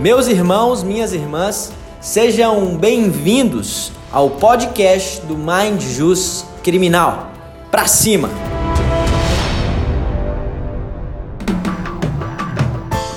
[0.00, 7.30] Meus irmãos, minhas irmãs, sejam bem-vindos ao podcast do Mind Jus Criminal.
[7.70, 8.30] Pra cima!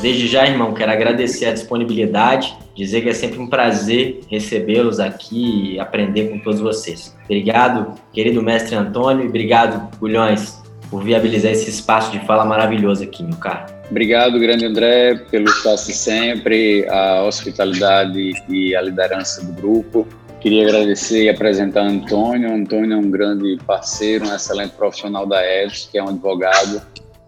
[0.02, 5.76] Desde já, irmão, quero agradecer a disponibilidade, dizer que é sempre um prazer recebê-los aqui
[5.76, 7.16] e aprender com todos vocês.
[7.24, 10.62] Obrigado, querido mestre Antônio, e obrigado, Gulhões,
[10.94, 13.66] por viabilizar esse espaço de fala maravilhoso aqui, meu caro.
[13.90, 20.08] Obrigado, grande André, pelo espaço sempre, a hospitalidade e a liderança do grupo.
[20.40, 22.54] Queria agradecer e apresentar Antônio.
[22.54, 26.80] Antônio é um grande parceiro, um excelente profissional da EDS, que é um advogado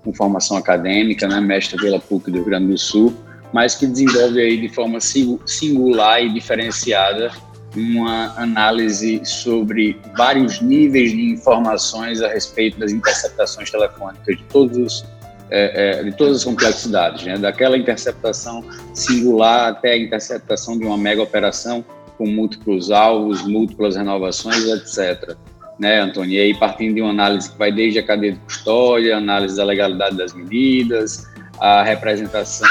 [0.04, 3.16] com formação acadêmica, né, mestre pela PUC do Rio Grande do Sul,
[3.52, 7.32] mas que desenvolve aí de forma singular e diferenciada
[7.76, 15.06] uma análise sobre vários níveis de informações a respeito das interceptações telefônicas de todos
[15.52, 17.38] é, é, de todas as complexidades, né?
[17.38, 18.64] daquela interceptação
[18.96, 21.86] singular até a interceptação de uma mega operação
[22.18, 25.36] com múltiplos alvos, múltiplas renovações, etc
[25.80, 26.34] né, Antônio?
[26.34, 29.64] E aí, partindo de uma análise que vai desde a cadeia de custódia, análise da
[29.64, 31.28] legalidade das medidas,
[31.60, 32.68] a representação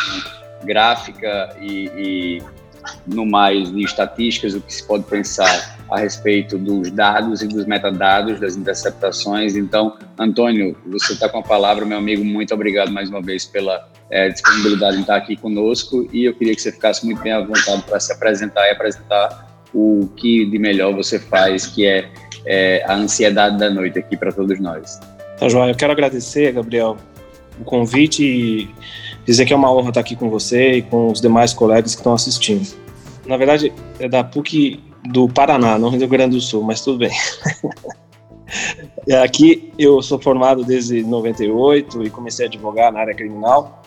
[0.64, 2.42] gráfica e, e
[3.06, 7.66] no mais de estatísticas, o que se pode pensar a respeito dos dados e dos
[7.66, 9.54] metadados das interceptações.
[9.54, 13.88] Então, Antônio, você está com a palavra, meu amigo, muito obrigado mais uma vez pela
[14.10, 17.41] é, disponibilidade em estar aqui conosco e eu queria que você ficasse muito bem à
[17.41, 22.10] vontade para se apresentar e apresentar o que de melhor você faz, que é
[22.46, 25.00] é, a ansiedade da noite aqui para todos nós.
[25.38, 26.96] Tá, João, eu quero agradecer, Gabriel,
[27.60, 28.70] o convite e
[29.25, 32.00] dizer que é uma honra estar aqui com você e com os demais colegas que
[32.00, 32.67] estão assistindo.
[33.27, 36.98] Na verdade, é da PUC do Paraná, não do Rio Grande do Sul, mas tudo
[36.98, 37.11] bem.
[39.22, 43.83] aqui eu sou formado desde 98 e comecei a advogar na área criminal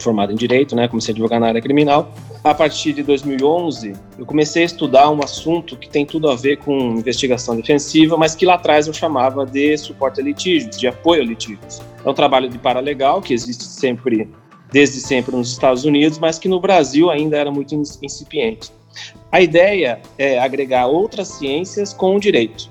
[0.00, 0.88] formado em direito, né?
[0.88, 2.12] Comecei a advogar na área criminal.
[2.42, 6.56] A partir de 2011, eu comecei a estudar um assunto que tem tudo a ver
[6.56, 11.22] com investigação defensiva, mas que lá atrás eu chamava de suporte a litígios, de apoio
[11.22, 11.82] a litígios.
[12.04, 14.28] É um trabalho de paralegal que existe sempre,
[14.72, 18.72] desde sempre nos Estados Unidos, mas que no Brasil ainda era muito incipiente.
[19.30, 22.68] A ideia é agregar outras ciências com o direito,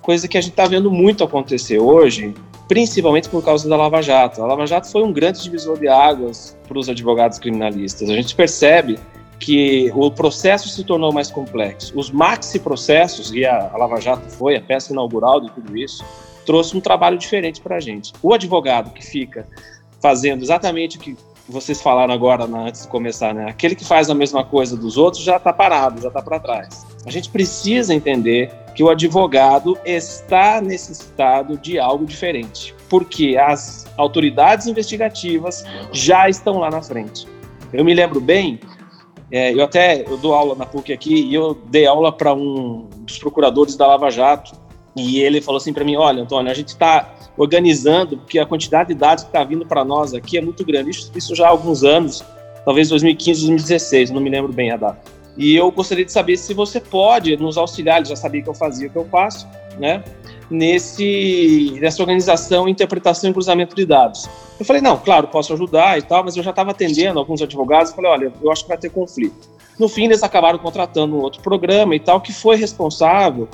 [0.00, 2.34] coisa que a gente está vendo muito acontecer hoje
[2.68, 4.42] principalmente por causa da Lava Jato.
[4.42, 8.10] A Lava Jato foi um grande divisor de águas para os advogados criminalistas.
[8.10, 8.98] A gente percebe
[9.40, 11.98] que o processo se tornou mais complexo.
[11.98, 16.04] Os maxi processos, e a, Lava Jato foi a peça inaugural de tudo isso,
[16.44, 18.12] trouxe um trabalho diferente para a gente.
[18.22, 19.48] O advogado que fica
[20.00, 21.16] fazendo exatamente o que
[21.48, 23.48] vocês falaram agora antes de começar, né?
[23.48, 26.86] Aquele que faz a mesma coisa dos outros já está parado, já está para trás.
[27.06, 34.66] A gente precisa entender que o advogado está necessitado de algo diferente, porque as autoridades
[34.66, 37.26] investigativas já estão lá na frente.
[37.72, 38.60] Eu me lembro bem,
[39.30, 42.88] é, eu até eu dou aula na PUC aqui e eu dei aula para um
[42.98, 44.67] dos procuradores da Lava Jato
[45.00, 48.88] e ele falou assim para mim, olha, Antônio, a gente está organizando porque a quantidade
[48.88, 50.90] de dados que está vindo para nós aqui é muito grande.
[50.90, 52.24] Isso, isso já há alguns anos,
[52.64, 55.18] talvez 2015, 2016, não me lembro bem a data.
[55.36, 58.54] E eu gostaria de saber se você pode nos auxiliar, ele já sabia que eu
[58.54, 59.46] fazia o que eu faço,
[59.78, 60.02] né?
[60.50, 64.28] Nesse, nessa organização, interpretação e cruzamento de dados.
[64.58, 67.92] Eu falei, não, claro, posso ajudar e tal, mas eu já estava atendendo alguns advogados
[67.92, 69.48] e falei, olha, eu acho que vai ter conflito.
[69.78, 73.48] No fim, eles acabaram contratando um outro programa e tal, que foi responsável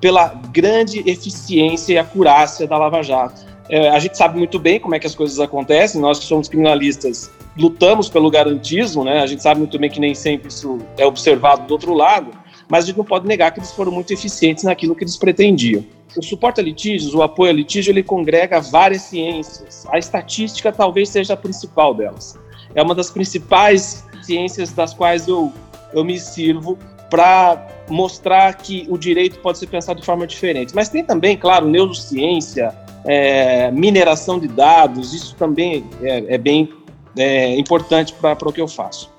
[0.00, 3.42] pela grande eficiência e acurácia da Lava Jato.
[3.68, 6.48] É, a gente sabe muito bem como é que as coisas acontecem, nós que somos
[6.48, 9.20] criminalistas lutamos pelo garantismo, né?
[9.20, 12.30] A gente sabe muito bem que nem sempre isso é observado do outro lado,
[12.68, 15.84] mas a gente não pode negar que eles foram muito eficientes naquilo que eles pretendiam.
[16.16, 19.86] O suporte a litígios, o apoio a litígio, ele congrega várias ciências.
[19.90, 22.38] A estatística talvez seja a principal delas.
[22.74, 25.52] É uma das principais ciências das quais eu,
[25.92, 26.78] eu me sirvo
[27.10, 30.74] para mostrar que o direito pode ser pensado de forma diferente.
[30.74, 32.72] Mas tem também, claro, neurociência,
[33.04, 36.72] é, mineração de dados, isso também é, é bem
[37.18, 39.10] é, importante para o que eu faço.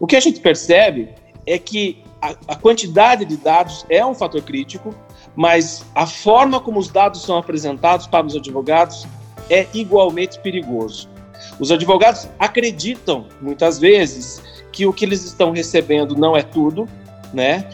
[0.00, 1.10] O que a gente percebe
[1.46, 4.94] é que a, a quantidade de dados é um fator crítico,
[5.36, 9.06] mas a forma como os dados são apresentados para os advogados
[9.50, 11.08] é igualmente perigoso.
[11.60, 14.42] Os advogados acreditam, muitas vezes,
[14.72, 16.88] que o que eles estão recebendo não é tudo,
[17.32, 17.68] né?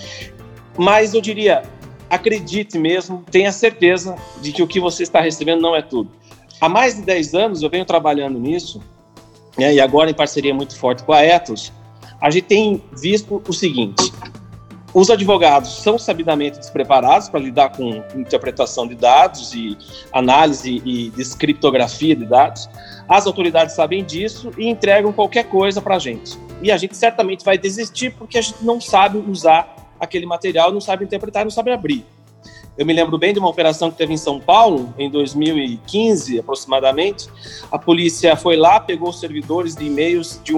[0.77, 1.63] Mas eu diria,
[2.11, 6.11] acredite mesmo, tenha certeza de que o que você está recebendo não é tudo.
[6.61, 8.81] Há mais de 10 anos eu venho trabalhando nisso
[9.59, 11.73] né, e agora em parceria muito forte com a Ethos,
[12.21, 14.13] a gente tem visto o seguinte:
[14.93, 19.77] os advogados são sabidamente despreparados para lidar com interpretação de dados e
[20.13, 22.69] análise e descriptografia de dados.
[23.09, 26.39] As autoridades sabem disso e entregam qualquer coisa para a gente.
[26.63, 30.81] E a gente certamente vai desistir porque a gente não sabe usar aquele material, não
[30.81, 32.05] sabe interpretar, não sabe abrir.
[32.77, 37.29] Eu me lembro bem de uma operação que teve em São Paulo, em 2015 aproximadamente.
[37.71, 40.55] A polícia foi lá, pegou os servidores de e-mails de,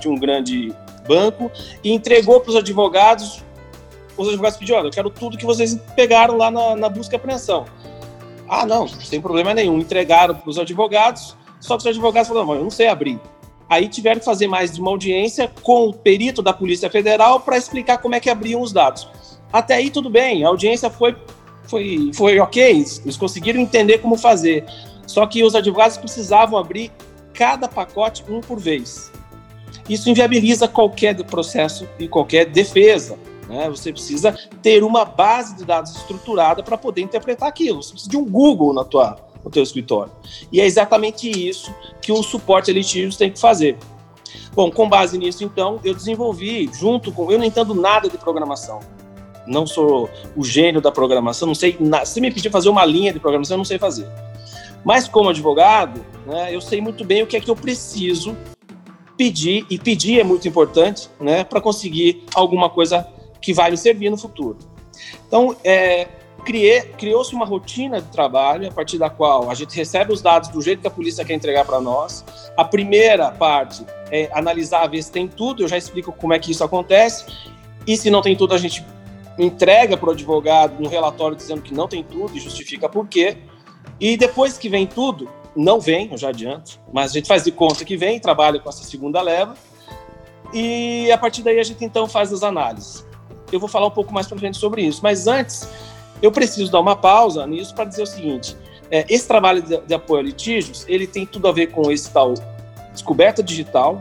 [0.00, 0.74] de um grande
[1.06, 1.50] banco
[1.84, 3.44] e entregou para os advogados.
[4.16, 7.16] Os advogados pediram: Olha, eu quero tudo que vocês pegaram lá na, na busca e
[7.16, 7.64] apreensão.
[8.48, 9.78] Ah, não, sem problema nenhum.
[9.78, 13.20] Entregaram para os advogados, só que os advogados falaram: Eu não sei abrir.
[13.70, 17.56] Aí tiveram que fazer mais de uma audiência com o perito da Polícia Federal para
[17.56, 19.08] explicar como é que abriam os dados.
[19.52, 21.16] Até aí tudo bem, a audiência foi
[21.64, 24.64] foi, foi ok, eles conseguiram entender como fazer.
[25.06, 26.90] Só que os advogados precisavam abrir
[27.32, 29.12] cada pacote um por vez.
[29.88, 33.16] Isso inviabiliza qualquer processo e qualquer defesa.
[33.48, 33.70] Né?
[33.70, 37.80] Você precisa ter uma base de dados estruturada para poder interpretar aquilo.
[37.82, 40.12] Você precisa de um Google na tua, no teu escritório.
[40.52, 43.76] E é exatamente isso que o suporte a litígios tem que fazer.
[44.54, 47.30] Bom, com base nisso, então, eu desenvolvi, junto com.
[47.30, 48.80] Eu não entendo nada de programação
[49.46, 52.06] não sou o gênio da programação, não sei nada.
[52.06, 54.08] Se me pedir fazer uma linha de programação, eu não sei fazer.
[54.84, 58.36] Mas como advogado, né, eu sei muito bem o que é que eu preciso
[59.16, 63.06] pedir, e pedir é muito importante, né, para conseguir alguma coisa
[63.40, 64.56] que vai me servir no futuro.
[65.26, 66.08] Então, é,
[66.40, 70.60] criou-se uma rotina de trabalho a partir da qual a gente recebe os dados do
[70.60, 72.24] jeito que a polícia quer entregar para nós.
[72.56, 76.50] A primeira parte é analisar, ver se tem tudo, eu já explico como é que
[76.50, 77.26] isso acontece.
[77.86, 78.84] E se não tem tudo, a gente
[79.38, 83.38] entrega para o advogado um relatório dizendo que não tem tudo e justifica por quê.
[83.98, 87.52] E depois que vem tudo, não vem, eu já adianto, mas a gente faz de
[87.52, 89.54] conta que vem, trabalha com essa segunda leva,
[90.52, 93.06] e a partir daí a gente então faz as análises.
[93.52, 95.68] Eu vou falar um pouco mais para frente sobre isso, mas antes
[96.22, 98.56] eu preciso dar uma pausa nisso para dizer o seguinte:
[98.90, 102.10] é, esse trabalho de, de apoio a litígios ele tem tudo a ver com esse
[102.10, 102.34] tal
[102.92, 104.00] descoberta digital,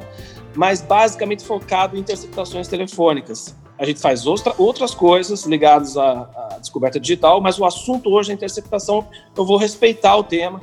[0.56, 6.58] mas basicamente focado em interceptações telefônicas a gente faz outra, outras coisas ligadas à, à,
[6.60, 9.08] descoberta digital, mas o assunto hoje é interceptação.
[9.36, 10.60] Eu vou respeitar o tema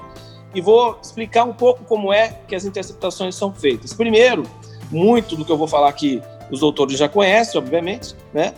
[0.55, 3.95] e vou explicar um pouco como é que as interceptações são feitas.
[3.95, 4.43] Primeiro,
[4.91, 8.55] muito do que eu vou falar aqui os doutores já conhecem, obviamente, né?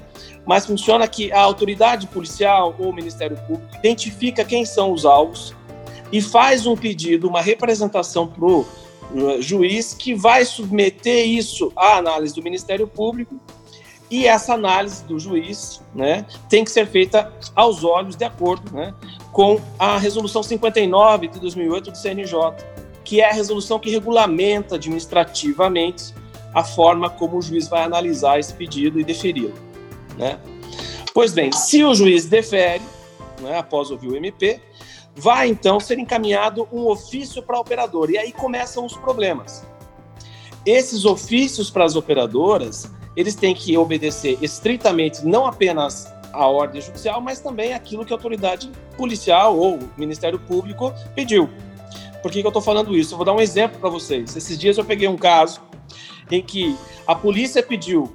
[0.46, 5.54] Mas funciona que a autoridade policial ou o Ministério Público identifica quem são os alvos
[6.12, 11.96] e faz um pedido, uma representação para o uh, juiz que vai submeter isso à
[11.96, 13.38] análise do Ministério Público
[14.10, 18.94] e essa análise do juiz né, tem que ser feita aos olhos, de acordo né,
[19.32, 22.34] com a Resolução 59 de 2008 do CNJ,
[23.08, 26.12] que é a resolução que regulamenta administrativamente
[26.54, 29.54] a forma como o juiz vai analisar esse pedido e deferi-lo.
[30.18, 30.38] Né?
[31.14, 32.82] Pois bem, se o juiz defere,
[33.40, 34.60] né, após ouvir o MP,
[35.16, 38.12] vai então ser encaminhado um ofício para a operadora.
[38.12, 39.66] E aí começam os problemas.
[40.66, 47.22] Esses ofícios para as operadoras eles têm que obedecer estritamente não apenas a ordem judicial,
[47.22, 51.48] mas também aquilo que a autoridade policial ou Ministério Público pediu.
[52.22, 53.14] Por que, que eu estou falando isso?
[53.14, 54.36] Eu vou dar um exemplo para vocês.
[54.36, 55.60] Esses dias eu peguei um caso
[56.30, 56.76] em que
[57.06, 58.12] a polícia pediu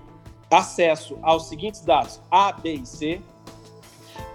[0.49, 3.21] acesso aos seguintes dados A, B e C.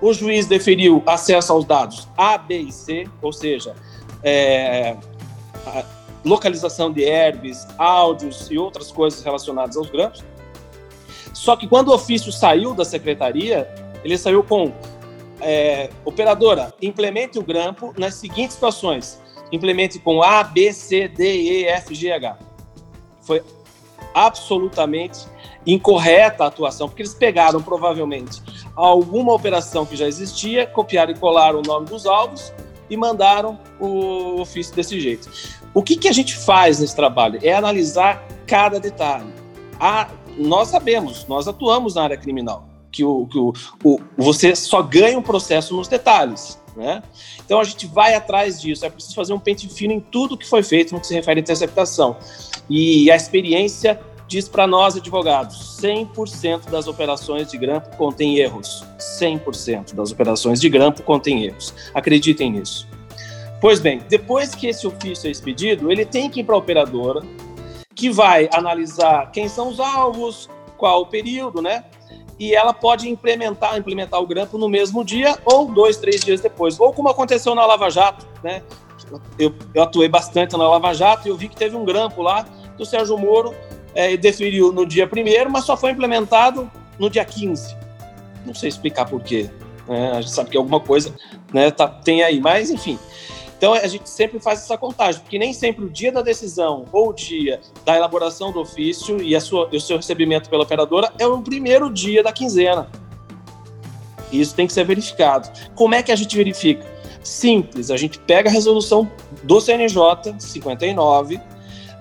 [0.01, 3.75] O juiz deferiu acesso aos dados A, B e C, ou seja,
[4.23, 4.97] é,
[6.25, 10.25] localização de herbes, áudios e outras coisas relacionadas aos grampos.
[11.33, 13.69] Só que quando o ofício saiu da secretaria,
[14.03, 14.73] ele saiu com
[15.41, 19.21] é, operadora, implemente o grampo nas seguintes situações.
[19.51, 22.39] Implemente com A, B, C, D, E, F, G, H.
[23.23, 23.43] Foi
[24.15, 25.27] absolutamente
[25.67, 28.43] incorreta a atuação, porque eles pegaram provavelmente
[28.75, 32.53] alguma operação que já existia, copiaram e colaram o nome dos alvos
[32.89, 35.31] e mandaram o ofício desse jeito.
[35.75, 37.39] O que, que a gente faz nesse trabalho?
[37.43, 39.33] É analisar cada detalhe.
[39.79, 43.53] A, nós sabemos, nós atuamos na área criminal, que, o, que o,
[43.85, 46.59] o, você só ganha um processo nos detalhes.
[46.79, 47.03] Né?
[47.45, 50.47] Então a gente vai atrás disso, é preciso fazer um pente fino em tudo que
[50.47, 52.17] foi feito no que se refere à interceptação.
[52.71, 58.85] E a experiência diz para nós, advogados, 100% das operações de grampo contém erros.
[58.99, 61.75] 100% das operações de grampo contém erros.
[61.93, 62.87] Acreditem nisso.
[63.61, 67.23] Pois bem, depois que esse ofício é expedido, ele tem que ir para a operadora,
[67.93, 71.83] que vai analisar quem são os alvos, qual o período, né?
[72.39, 76.79] E ela pode implementar, implementar o grampo no mesmo dia ou dois, três dias depois.
[76.79, 78.63] Ou como aconteceu na Lava Jato, né?
[79.39, 82.47] Eu, eu atuei bastante na Lava Jato e eu vi que teve um grampo lá
[82.77, 83.55] do Sérgio Moro
[83.95, 87.77] é, deferiu no dia primeiro, mas só foi implementado no dia 15.
[88.47, 89.51] Não sei explicar por quê.
[89.89, 90.13] Né?
[90.13, 91.15] A gente sabe que alguma coisa
[91.53, 92.99] né, tá, tem aí, mas enfim.
[93.59, 97.11] Então a gente sempre faz essa contagem, porque nem sempre o dia da decisão ou
[97.11, 101.27] o dia da elaboração do ofício e, sua, e o seu recebimento pela operadora é
[101.27, 102.89] o primeiro dia da quinzena.
[104.33, 105.51] Isso tem que ser verificado.
[105.75, 106.87] Como é que a gente verifica?
[107.23, 109.11] Simples, a gente pega a resolução
[109.43, 111.41] do CNJ 59,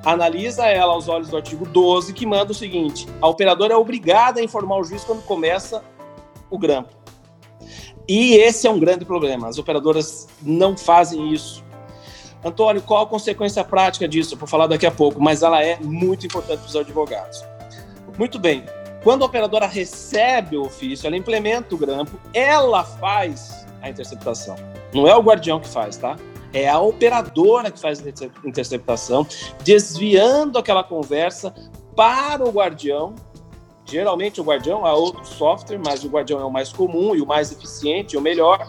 [0.06, 4.40] analisa ela aos olhos do artigo 12, que manda o seguinte: a operadora é obrigada
[4.40, 5.84] a informar o juiz quando começa
[6.52, 6.97] o grampo.
[8.08, 9.48] E esse é um grande problema.
[9.48, 11.64] As operadoras não fazem isso.
[12.44, 14.36] Antônio, qual a consequência prática disso?
[14.36, 17.44] Eu vou falar daqui a pouco, mas ela é muito importante para os advogados.
[18.18, 18.64] Muito bem.
[19.04, 24.56] Quando a operadora recebe o ofício, ela implementa o grampo, ela faz a interceptação.
[24.94, 26.16] Não é o guardião que faz, tá?
[26.54, 29.28] É a operadora que faz a interceptação,
[29.64, 31.54] desviando aquela conversa
[31.96, 33.16] para o guardião
[33.90, 37.26] Geralmente o Guardião há outro software, mas o Guardião é o mais comum e o
[37.26, 38.68] mais eficiente, e o melhor,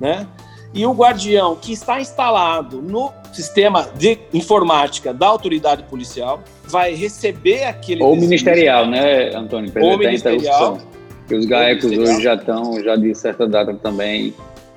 [0.00, 0.26] né?
[0.74, 7.64] E o Guardião que está instalado no sistema de informática da autoridade policial vai receber
[7.64, 9.72] aquele ou ministerial, né, Antônio?
[9.80, 10.78] Ou ministerial.
[11.28, 14.34] Que os GAECos hoje já estão, já de certa data também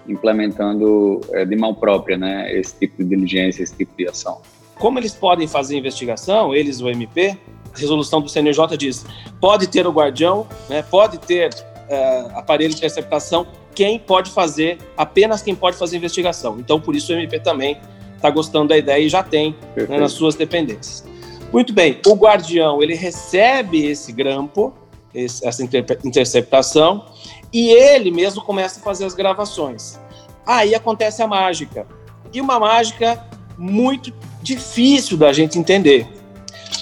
[0.07, 4.41] implementando é, de mão própria, né, esse tipo de diligência, esse tipo de ação.
[4.75, 7.37] Como eles podem fazer investigação, eles, o MP,
[7.73, 9.05] resolução do CNJ diz:
[9.39, 15.41] pode ter o guardião, né, pode ter uh, aparelho de interceptação, quem pode fazer, apenas
[15.41, 16.59] quem pode fazer investigação.
[16.59, 17.77] Então, por isso o MP também
[18.15, 21.05] está gostando da ideia e já tem né, nas suas dependências.
[21.51, 24.73] Muito bem, o guardião ele recebe esse grampo,
[25.13, 25.63] esse, essa
[26.03, 27.05] interceptação,
[27.51, 29.99] e ele mesmo começa a fazer as gravações.
[30.45, 31.87] Aí acontece a mágica.
[32.31, 33.23] E uma mágica
[33.57, 36.07] muito difícil da gente entender.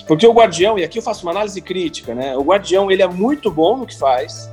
[0.08, 2.36] Porque o Guardião, e aqui eu faço uma análise crítica, né?
[2.38, 4.50] O Guardião, ele é muito bom no que faz.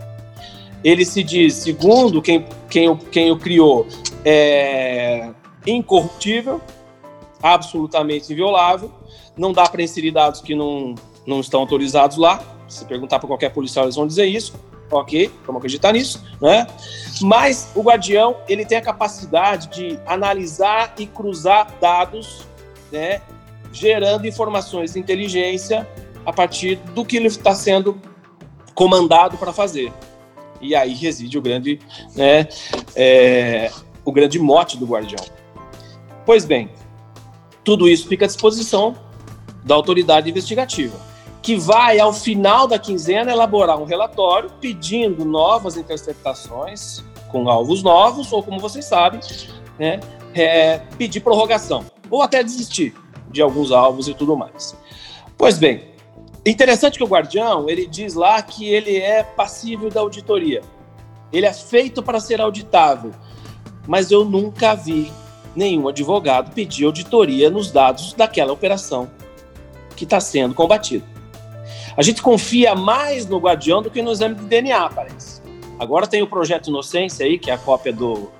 [0.82, 3.87] Ele se diz, segundo quem, quem, quem o criou,
[4.25, 5.30] é
[5.66, 6.61] incorruptível,
[7.42, 8.90] absolutamente inviolável.
[9.37, 10.94] Não dá para inserir dados que não,
[11.26, 12.42] não estão autorizados lá.
[12.68, 14.54] Se perguntar para qualquer policial, eles vão dizer isso.
[14.90, 16.66] Ok, vamos acreditar nisso, né?
[17.23, 22.42] Mas o Guardião, ele tem a capacidade de analisar e cruzar dados,
[22.92, 23.23] né?
[23.75, 25.87] Gerando informações de inteligência
[26.25, 28.00] a partir do que ele está sendo
[28.73, 29.93] comandado para fazer.
[30.61, 31.81] E aí reside o grande,
[32.14, 32.49] né,
[32.95, 33.71] é,
[34.04, 35.23] o grande mote do guardião.
[36.25, 36.71] Pois bem,
[37.64, 38.97] tudo isso fica à disposição
[39.64, 40.97] da autoridade investigativa,
[41.43, 48.33] que vai, ao final da quinzena, elaborar um relatório pedindo novas interceptações com alvos novos,
[48.33, 49.21] ou como vocês sabem,
[49.78, 49.99] né,
[50.33, 52.95] é, pedir prorrogação, ou até desistir
[53.35, 54.75] de alguns alvos e tudo mais.
[55.37, 55.88] Pois bem,
[56.47, 60.62] interessante que o guardião, ele diz lá que ele é passível da auditoria.
[61.33, 63.11] Ele é feito para ser auditável.
[63.87, 65.12] Mas eu nunca vi
[65.55, 69.11] nenhum advogado pedir auditoria nos dados daquela operação
[69.95, 71.05] que está sendo combatida.
[71.97, 75.43] A gente confia mais no guardião do que no exame de DNA, parece.
[75.79, 78.31] Agora tem o projeto Inocência aí, que é a cópia do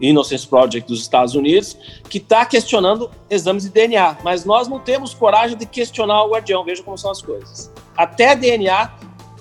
[0.00, 1.76] Innocence Project dos Estados Unidos,
[2.08, 4.18] que está questionando exames de DNA.
[4.22, 6.64] Mas nós não temos coragem de questionar o guardião.
[6.64, 7.70] Veja como são as coisas.
[7.96, 8.92] Até DNA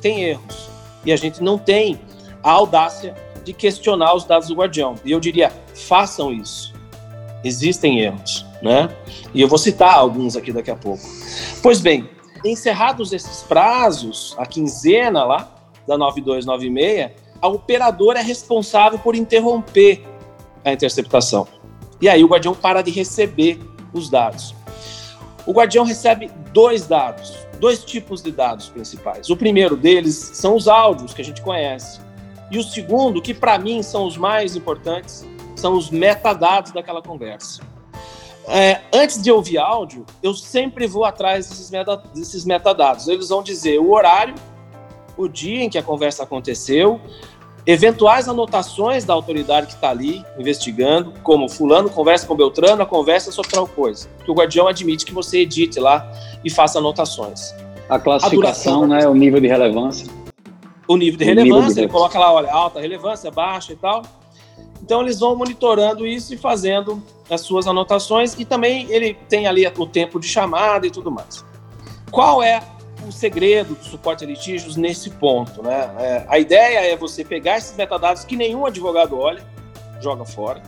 [0.02, 0.70] tem erros.
[1.06, 2.00] E a gente não tem
[2.44, 4.96] a audácia de questionar os dados do guardião.
[5.06, 6.74] E eu diria, façam isso.
[7.44, 8.90] Existem erros, né?
[9.34, 11.04] E eu vou citar alguns aqui daqui a pouco.
[11.62, 12.10] Pois bem,
[12.44, 15.56] encerrados esses prazos, a quinzena lá
[15.88, 17.12] da 9296,
[17.42, 20.04] a operadora é responsável por interromper
[20.70, 21.48] a interceptação.
[22.02, 23.60] E aí o guardião para de receber
[23.94, 24.54] os dados.
[25.46, 29.30] O guardião recebe dois dados, dois tipos de dados principais.
[29.30, 32.00] O primeiro deles são os áudios que a gente conhece.
[32.52, 37.62] E o segundo, que para mim são os mais importantes, são os metadados daquela conversa.
[38.48, 43.08] É, antes de ouvir áudio, eu sempre vou atrás desses, meta, desses metadados.
[43.08, 44.36] Eles vão dizer o horário,
[45.18, 47.02] o dia em que a conversa aconteceu,
[47.68, 53.30] eventuais anotações da autoridade que está ali investigando, como fulano conversa com Beltrano, a conversa
[53.30, 54.08] é sobre tal coisa.
[54.24, 56.10] Que o guardião admite que você edite lá
[56.46, 57.54] e faça anotações.
[57.90, 60.08] A classificação, a né, o nível de relevância.
[60.88, 63.76] O nível de o relevância, nível de ele coloca lá, olha, alta relevância, baixa e
[63.76, 64.02] tal.
[64.82, 69.68] Então eles vão monitorando isso e fazendo as suas anotações e também ele tem ali
[69.78, 71.44] o tempo de chamada e tudo mais.
[72.10, 72.62] Qual é
[73.08, 75.64] o segredo do suporte a litígios nesse ponto.
[75.64, 75.90] Né?
[76.00, 79.46] É, a ideia é você pegar esses metadados que nenhum advogado olha,
[80.02, 80.62] joga fora,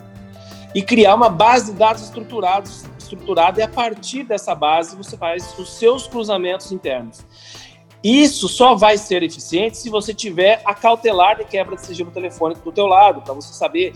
[0.74, 5.58] e criar uma base de dados estruturados, estruturada, e a partir dessa base você faz
[5.58, 7.24] os seus cruzamentos internos.
[8.02, 12.62] Isso só vai ser eficiente se você tiver a cautelar de quebra de sigilo telefônico
[12.62, 13.92] do teu lado, para você saber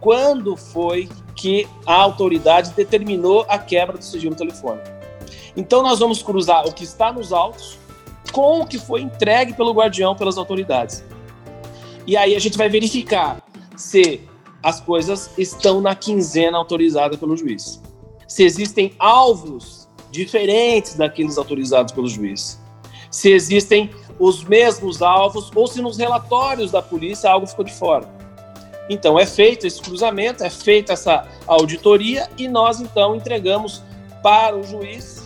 [0.00, 4.88] quando foi que a autoridade determinou a quebra do sigilo telefônico.
[5.56, 7.78] Então nós vamos cruzar o que está nos autos
[8.30, 11.04] com o que foi entregue pelo guardião pelas autoridades.
[12.06, 13.42] E aí a gente vai verificar
[13.76, 14.20] se
[14.62, 17.80] as coisas estão na quinzena autorizada pelo juiz.
[18.28, 22.60] Se existem alvos diferentes daqueles autorizados pelo juiz.
[23.10, 28.08] Se existem os mesmos alvos ou se nos relatórios da polícia algo ficou de fora.
[28.88, 33.82] Então é feito esse cruzamento, é feita essa auditoria e nós então entregamos
[34.22, 35.21] para o juiz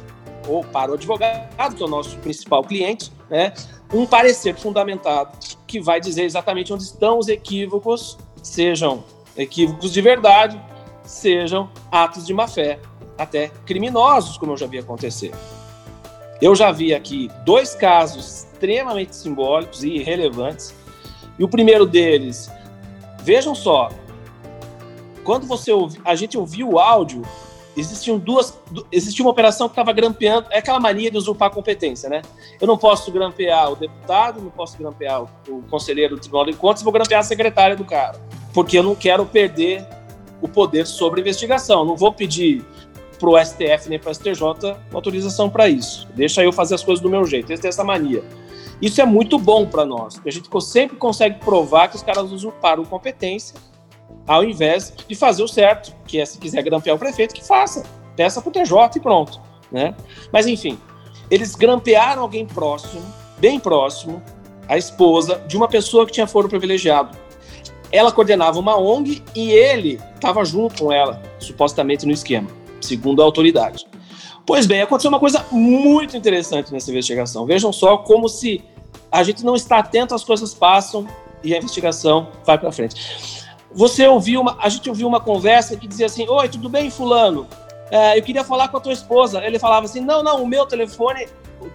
[0.47, 3.53] ou para o advogado, que é o nosso principal cliente, né,
[3.93, 5.37] um parecer fundamentado
[5.67, 9.05] que vai dizer exatamente onde estão os equívocos, sejam
[9.37, 10.61] equívocos de verdade,
[11.05, 12.81] sejam atos de má fé,
[13.19, 15.33] até criminosos, como eu já vi acontecer.
[16.41, 20.75] Eu já vi aqui dois casos extremamente simbólicos e relevantes.
[21.39, 22.51] E o primeiro deles,
[23.23, 23.89] vejam só,
[25.25, 27.23] quando você ouvi, a gente ouviu o áudio,
[27.77, 28.59] existiam duas,
[28.91, 32.23] existia uma operação que estava grampeando, é aquela mania de usurpar a competência, né?
[32.61, 36.83] Eu não posso grampear o deputado, não posso grampear o, conselheiro do Tribunal de Contas,
[36.83, 38.19] vou grampear a secretária do cara,
[38.55, 39.87] porque eu não quero perder
[40.41, 41.85] o poder sobre a investigação.
[41.85, 42.65] Não vou pedir
[43.19, 44.43] para o STF nem para o STJ
[44.93, 46.07] autorização para isso.
[46.15, 47.51] Deixa eu fazer as coisas do meu jeito.
[47.51, 48.23] Eles têm essa mania.
[48.81, 52.31] Isso é muito bom para nós, porque a gente sempre consegue provar que os caras
[52.31, 53.57] usurparam competência,
[54.27, 57.85] ao invés de fazer o certo, que é se quiser grampear o prefeito, que faça.
[58.17, 59.41] Peça para o TJ e pronto.
[59.71, 59.95] Né?
[60.33, 60.79] Mas enfim,
[61.31, 63.03] eles grampearam alguém próximo,
[63.39, 64.23] bem próximo,
[64.69, 67.17] a esposa de uma pessoa que tinha foro privilegiado.
[67.93, 72.49] Ela coordenava uma ONG e ele estava junto com ela, supostamente no esquema,
[72.81, 73.87] segundo a autoridade.
[74.45, 77.47] Pois bem, aconteceu uma coisa muito interessante nessa investigação.
[77.47, 78.63] Vejam só como se
[79.11, 81.07] a gente não está atento, as coisas passam
[81.43, 83.46] e a investigação vai para frente.
[83.77, 87.47] Você ouviu uma, a gente ouviu uma conversa que dizia assim: Oi, tudo bem, fulano?
[87.91, 89.45] É, eu queria falar com a tua esposa.
[89.45, 91.29] Ele falava assim: Não, não, o meu telefone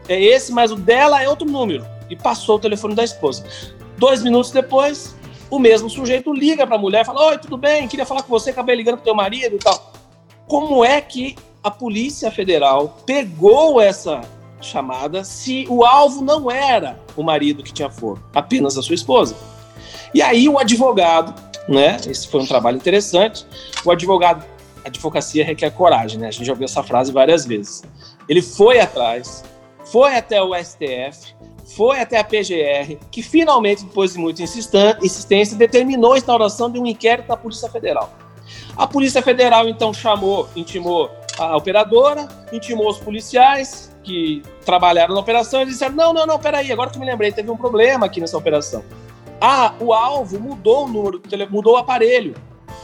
[0.09, 1.85] é esse, mas o dela é outro número.
[2.09, 3.45] E passou o telefone da esposa.
[3.99, 5.15] Dois minutos depois,
[5.47, 7.87] o mesmo sujeito liga para a mulher, fala: Oi, tudo bem?
[7.87, 9.93] Queria falar com você, acabei ligando para teu marido e tal.
[10.47, 14.21] Como é que a Polícia Federal pegou essa
[14.59, 19.35] chamada se o alvo não era o marido que tinha foro, apenas a sua esposa.
[20.13, 21.97] E aí o advogado, né?
[22.05, 23.45] Esse foi um trabalho interessante.
[23.85, 24.45] O advogado,
[24.83, 26.27] a advocacia requer coragem, né?
[26.27, 27.83] A gente já ouviu essa frase várias vezes.
[28.27, 29.43] Ele foi atrás,
[29.85, 31.33] foi até o STF,
[31.75, 36.85] foi até a PGR, que finalmente, depois de muita insistência, determinou a instauração de um
[36.85, 38.13] inquérito da Polícia Federal.
[38.75, 45.61] A Polícia Federal então chamou, intimou a operadora, intimou os policiais que trabalharam na operação
[45.61, 48.37] e disseram: não, não, não, peraí, agora que me lembrei, teve um problema aqui nessa
[48.37, 48.83] operação.
[49.41, 52.35] Ah, o alvo mudou o número, mudou o aparelho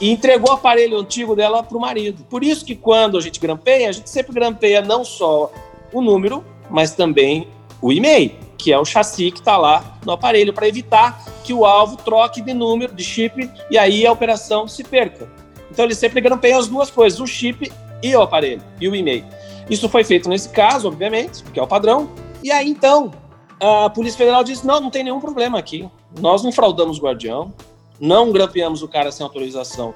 [0.01, 2.23] e entregou o aparelho antigo dela para o marido.
[2.27, 5.51] Por isso que quando a gente grampeia, a gente sempre grampeia não só
[5.93, 7.47] o número, mas também
[7.79, 11.63] o e-mail, que é o chassi que está lá no aparelho, para evitar que o
[11.63, 15.29] alvo troque de número, de chip, e aí a operação se perca.
[15.69, 19.23] Então eles sempre grampeiam as duas coisas, o chip e o aparelho, e o e-mail.
[19.69, 22.09] Isso foi feito nesse caso, obviamente, porque é o padrão.
[22.43, 23.11] E aí, então,
[23.59, 25.89] a Polícia Federal disse: não, não tem nenhum problema aqui.
[26.19, 27.53] Nós não fraudamos o guardião,
[27.99, 29.93] não grampeamos o cara sem autorização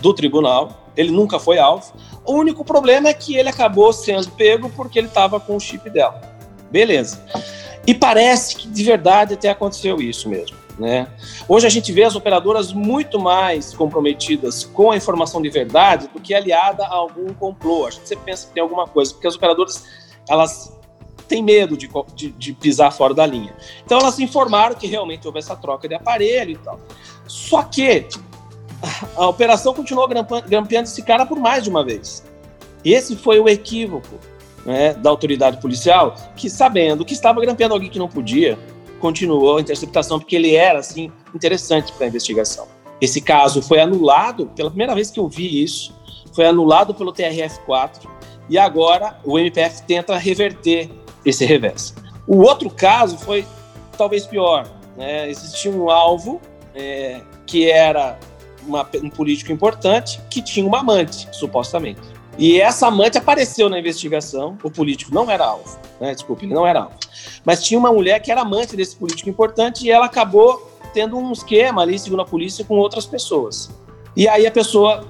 [0.00, 1.92] do tribunal, ele nunca foi alvo.
[2.24, 5.88] O único problema é que ele acabou sendo pego porque ele estava com o chip
[5.90, 6.20] dela.
[6.70, 7.22] Beleza.
[7.86, 10.56] E parece que de verdade até aconteceu isso mesmo.
[10.78, 11.08] Né?
[11.46, 16.18] Hoje a gente vê as operadoras muito mais comprometidas com a informação de verdade do
[16.18, 17.86] que aliada a algum complô.
[17.86, 19.84] A gente sempre pensa que tem alguma coisa, porque as operadoras
[20.26, 20.79] elas
[21.30, 23.54] têm medo de, de, de pisar fora da linha.
[23.86, 26.80] Então elas informaram que realmente houve essa troca de aparelho e tal.
[27.26, 28.06] Só que
[29.16, 32.24] a operação continuou grampeando esse cara por mais de uma vez.
[32.84, 34.16] Esse foi o equívoco
[34.66, 38.58] né, da autoridade policial, que sabendo que estava grampeando alguém que não podia,
[38.98, 42.66] continuou a interceptação porque ele era assim interessante para a investigação.
[43.00, 45.94] Esse caso foi anulado, pela primeira vez que eu vi isso,
[46.34, 48.08] foi anulado pelo TRF4
[48.48, 50.90] e agora o MPF tenta reverter
[51.24, 51.94] esse revés.
[52.26, 53.44] O outro caso foi
[53.96, 54.68] talvez pior.
[54.96, 55.28] Né?
[55.28, 56.40] Existia um alvo
[56.74, 58.18] é, que era
[58.66, 62.00] uma, um político importante que tinha uma amante, supostamente.
[62.38, 66.14] E essa amante apareceu na investigação, o político não era alvo, né?
[66.14, 66.94] desculpe, ele não era alvo.
[67.44, 71.32] Mas tinha uma mulher que era amante desse político importante e ela acabou tendo um
[71.32, 73.70] esquema ali, segundo a polícia, com outras pessoas.
[74.16, 75.04] E aí a pessoa,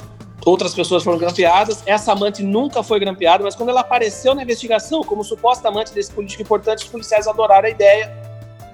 [0.44, 5.02] outras pessoas foram grampeadas, essa amante nunca foi grampeada, mas quando ela apareceu na investigação
[5.02, 8.12] como suposta amante desse político importante, os policiais adoraram a ideia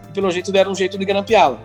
[0.09, 1.59] e pelo jeito deram um jeito de grampeá-la.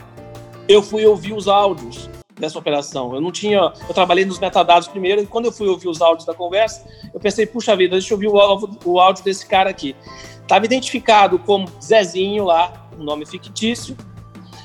[0.67, 2.09] Eu fui ouvir os áudios
[2.41, 3.13] dessa operação.
[3.13, 3.71] Eu não tinha.
[3.87, 7.19] Eu trabalhei nos metadados primeiro, e quando eu fui ouvir os áudios da conversa, eu
[7.19, 8.27] pensei, puxa vida, deixa eu ouvir
[8.85, 9.95] o, áudio desse cara aqui.
[10.41, 13.95] Estava identificado como Zezinho lá, um nome fictício,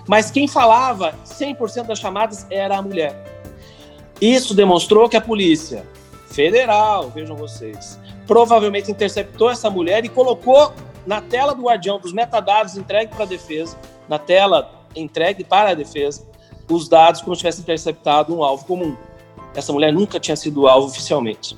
[0.09, 3.36] mas quem falava 100% das chamadas era a mulher.
[4.21, 5.87] Isso demonstrou que a polícia
[6.29, 10.73] federal, vejam vocês, provavelmente interceptou essa mulher e colocou
[11.07, 13.77] na tela do guardião dos metadados entregue para a defesa,
[14.09, 16.27] na tela entregue para a defesa,
[16.69, 18.97] os dados como se tivesse interceptado um alvo comum.
[19.55, 21.57] Essa mulher nunca tinha sido alvo oficialmente.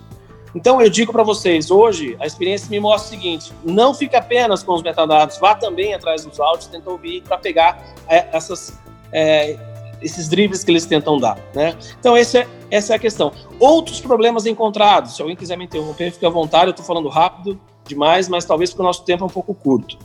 [0.54, 4.62] Então eu digo para vocês, hoje a experiência me mostra o seguinte: não fique apenas
[4.62, 8.78] com os metadados, vá também atrás dos áudios, tenta ouvir para pegar é, essas,
[9.12, 9.56] é,
[10.02, 11.38] esses dribles que eles tentam dar.
[11.54, 11.76] Né?
[11.98, 13.32] Então esse é, essa é a questão.
[13.58, 17.58] Outros problemas encontrados, se alguém quiser me interromper, fique à vontade, eu estou falando rápido
[17.86, 19.98] demais, mas talvez porque o nosso tempo é um pouco curto.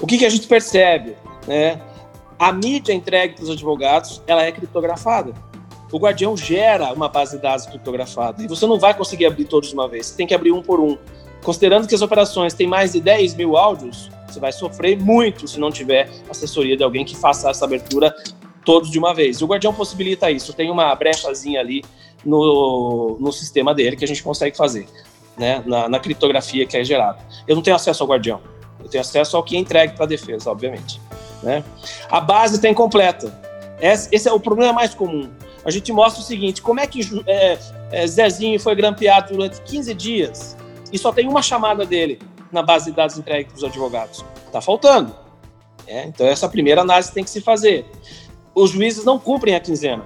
[0.00, 1.16] O que, que a gente percebe?
[1.46, 1.80] Né?
[2.38, 5.32] A mídia entregue para os advogados, ela é criptografada.
[5.90, 9.68] O Guardião gera uma base de dados criptografada e você não vai conseguir abrir todos
[9.70, 10.98] de uma vez, você tem que abrir um por um.
[11.42, 15.60] Considerando que as operações têm mais de 10 mil áudios, você vai sofrer muito se
[15.60, 18.14] não tiver assessoria de alguém que faça essa abertura
[18.66, 19.38] todos de uma vez.
[19.38, 21.82] E o Guardião possibilita isso, tem uma brechazinha ali
[22.24, 24.86] no, no sistema dele que a gente consegue fazer,
[25.38, 27.18] né, na, na criptografia que é gerada.
[27.46, 28.40] Eu não tenho acesso ao Guardião,
[28.82, 31.00] eu tenho acesso ao que é entregue para a defesa, obviamente.
[31.42, 31.62] Né?
[32.10, 33.32] A base está incompleta.
[33.80, 35.30] Esse, é o problema mais comum.
[35.64, 37.58] A gente mostra o seguinte: como é que é,
[37.92, 40.56] é, Zezinho foi grampeado durante 15 dias
[40.92, 42.18] e só tem uma chamada dele
[42.50, 44.24] na base de dados entregue para os advogados?
[44.46, 45.14] Está faltando.
[45.86, 47.84] É, então, essa primeira análise tem que se fazer.
[48.56, 50.02] Os juízes não cumprem a quinzena.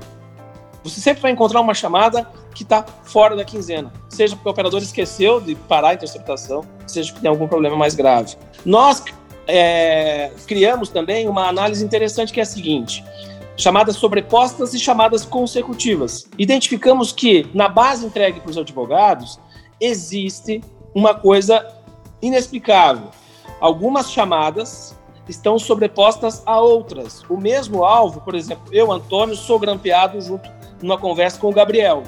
[0.83, 4.83] Você sempre vai encontrar uma chamada que está fora da quinzena, seja porque o operador
[4.83, 8.35] esqueceu de parar a interceptação, seja porque tem algum problema mais grave.
[8.67, 9.05] Nós
[9.47, 13.05] é, criamos também uma análise interessante que é a seguinte:
[13.57, 16.29] chamadas sobrepostas e chamadas consecutivas.
[16.37, 19.39] Identificamos que na base entregue para os advogados
[19.81, 20.61] existe
[20.93, 21.65] uma coisa
[22.21, 23.11] inexplicável.
[23.61, 27.23] Algumas chamadas estão sobrepostas a outras.
[27.29, 30.51] O mesmo alvo, por exemplo, eu, Antônio, sou grampeado junto
[30.83, 32.03] numa conversa com o Gabriel.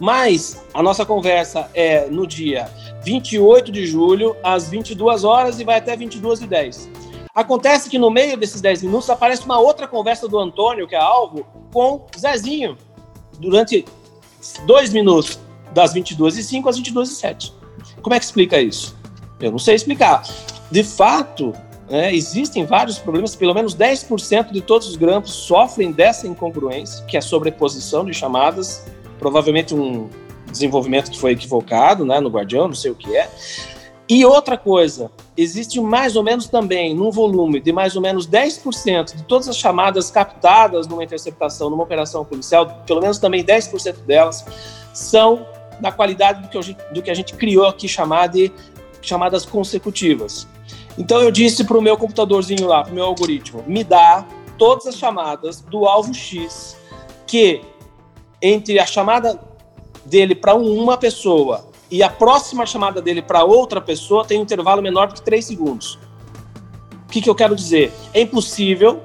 [0.00, 2.68] Mas a nossa conversa é no dia
[3.04, 6.90] 28 de julho, às 22 horas e vai até 22 e 10.
[7.34, 10.98] Acontece que no meio desses 10 minutos aparece uma outra conversa do Antônio, que é
[10.98, 12.76] alvo, com Zezinho,
[13.38, 13.84] durante
[14.66, 15.38] dois minutos,
[15.72, 17.54] das 22 e 5 às 22 e 7.
[18.00, 18.96] Como é que explica isso?
[19.40, 20.22] Eu não sei explicar.
[20.70, 21.52] De fato,
[21.88, 27.16] né, existem vários problemas, pelo menos 10% de todos os grampos sofrem dessa incongruência, que
[27.16, 28.86] é a sobreposição de chamadas,
[29.18, 30.08] provavelmente um
[30.50, 33.28] desenvolvimento que foi equivocado né, no Guardião, não sei o que é.
[34.08, 39.16] E outra coisa, existe mais ou menos também, num volume de mais ou menos 10%
[39.16, 44.44] de todas as chamadas captadas numa interceptação, numa operação policial, pelo menos também 10% delas,
[44.92, 45.46] são
[45.80, 48.52] da qualidade do que, gente, do que a gente criou aqui chamar de
[49.00, 50.46] chamadas consecutivas.
[50.96, 54.24] Então eu disse para o meu computadorzinho lá, para o meu algoritmo, me dá
[54.56, 56.76] todas as chamadas do alvo X
[57.26, 57.62] que
[58.40, 59.40] entre a chamada
[60.04, 64.82] dele para uma pessoa e a próxima chamada dele para outra pessoa tem um intervalo
[64.82, 65.98] menor do que 3 segundos.
[67.06, 67.92] O que, que eu quero dizer?
[68.12, 69.00] É impossível,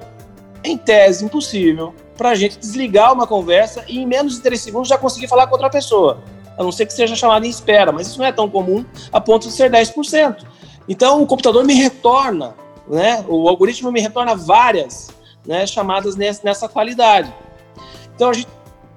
[0.64, 4.88] em tese, impossível, para a gente desligar uma conversa e em menos de 3 segundos
[4.88, 6.18] já conseguir falar com outra pessoa.
[6.58, 9.20] A não ser que seja chamada em espera, mas isso não é tão comum a
[9.20, 10.44] ponto de ser 10%.
[10.90, 12.56] Então o computador me retorna,
[12.88, 13.24] né?
[13.28, 15.08] o algoritmo me retorna várias
[15.46, 17.32] né, chamadas nessa qualidade.
[18.12, 18.48] Então a gente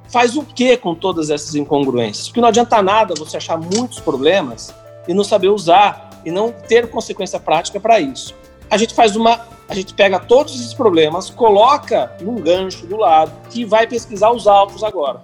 [0.09, 2.27] faz o que com todas essas incongruências?
[2.27, 4.73] Porque não adianta nada você achar muitos problemas
[5.07, 8.33] e não saber usar e não ter consequência prática para isso.
[8.71, 13.31] A gente faz uma, a gente pega todos esses problemas, coloca num gancho do lado
[13.53, 15.21] e vai pesquisar os autos agora.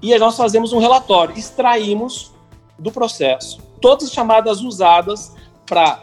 [0.00, 2.32] E nós fazemos um relatório, extraímos
[2.78, 5.32] do processo todas as chamadas usadas
[5.66, 6.00] para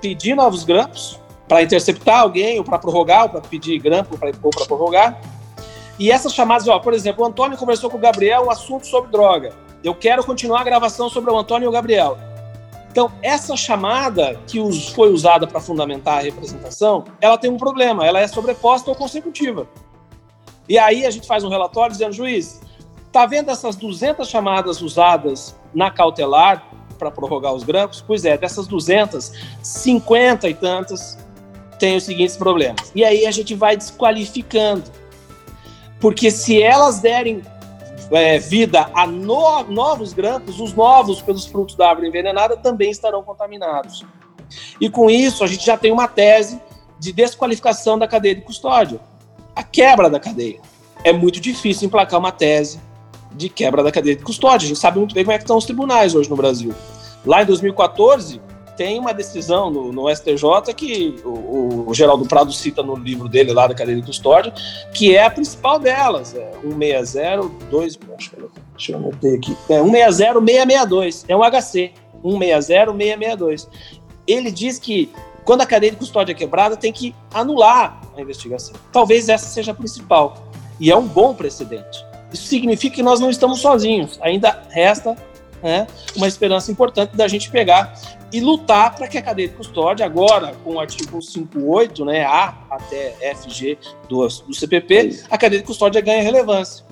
[0.00, 4.66] pedir novos grampos, para interceptar alguém, ou para prorrogar, ou para pedir grampo, ou para
[4.66, 5.18] prorrogar,
[5.98, 9.10] e essas chamadas, ó, por exemplo, o Antônio conversou com o Gabriel um assunto sobre
[9.10, 9.52] droga.
[9.82, 12.16] Eu quero continuar a gravação sobre o Antônio e o Gabriel.
[12.90, 14.58] Então, essa chamada que
[14.94, 19.68] foi usada para fundamentar a representação, ela tem um problema, ela é sobreposta ou consecutiva.
[20.68, 22.60] E aí a gente faz um relatório dizendo, juiz,
[23.10, 26.64] tá vendo essas 200 chamadas usadas na cautelar
[26.98, 28.02] para prorrogar os grampos?
[28.06, 29.32] Pois é, dessas 200,
[29.62, 31.18] 50 e tantas
[31.78, 32.90] têm os seguintes problemas.
[32.94, 34.84] E aí a gente vai desqualificando
[36.00, 37.42] porque se elas derem
[38.10, 43.22] é, vida a no, novos grampos, os novos pelos frutos da árvore envenenada também estarão
[43.22, 44.04] contaminados.
[44.80, 46.60] E com isso, a gente já tem uma tese
[46.98, 49.00] de desqualificação da cadeia de custódia,
[49.54, 50.60] a quebra da cadeia.
[51.04, 52.80] é muito difícil emplacar uma tese
[53.34, 54.66] de quebra da cadeia de custódia.
[54.66, 56.74] A gente sabe muito bem como é que estão os tribunais hoje no Brasil.
[57.24, 58.40] Lá em 2014,
[58.78, 63.52] tem uma decisão no, no STJ que o, o, Geraldo Prado cita no livro dele
[63.52, 64.54] lá da cadeia de custódia,
[64.94, 67.98] que é a principal delas, é 160, 2,
[68.76, 73.68] deixa eu anotar aqui, é 160, 662, é um HC, 160, 662.
[74.28, 75.10] Ele diz que
[75.44, 78.76] quando a cadeia de custódia é quebrada, tem que anular a investigação.
[78.92, 80.46] Talvez essa seja a principal.
[80.78, 82.04] E é um bom precedente.
[82.32, 84.18] Isso significa que nós não estamos sozinhos.
[84.22, 85.16] Ainda resta
[85.62, 85.86] né,
[86.16, 87.94] uma esperança importante da gente pegar
[88.32, 92.54] e lutar para que a cadeia de custódia, agora com o artigo 58, né, A
[92.70, 96.84] até FG do, do CPP, a cadeia de custódia ganha relevância.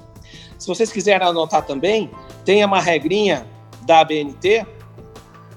[0.59, 2.11] Se vocês quiserem anotar também,
[2.45, 3.47] tem uma regrinha
[3.83, 4.67] da ABNT,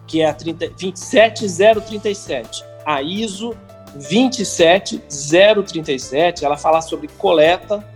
[0.05, 3.55] que é a 30, 27037, a ISO
[3.95, 7.87] 27037, ela fala sobre coleta,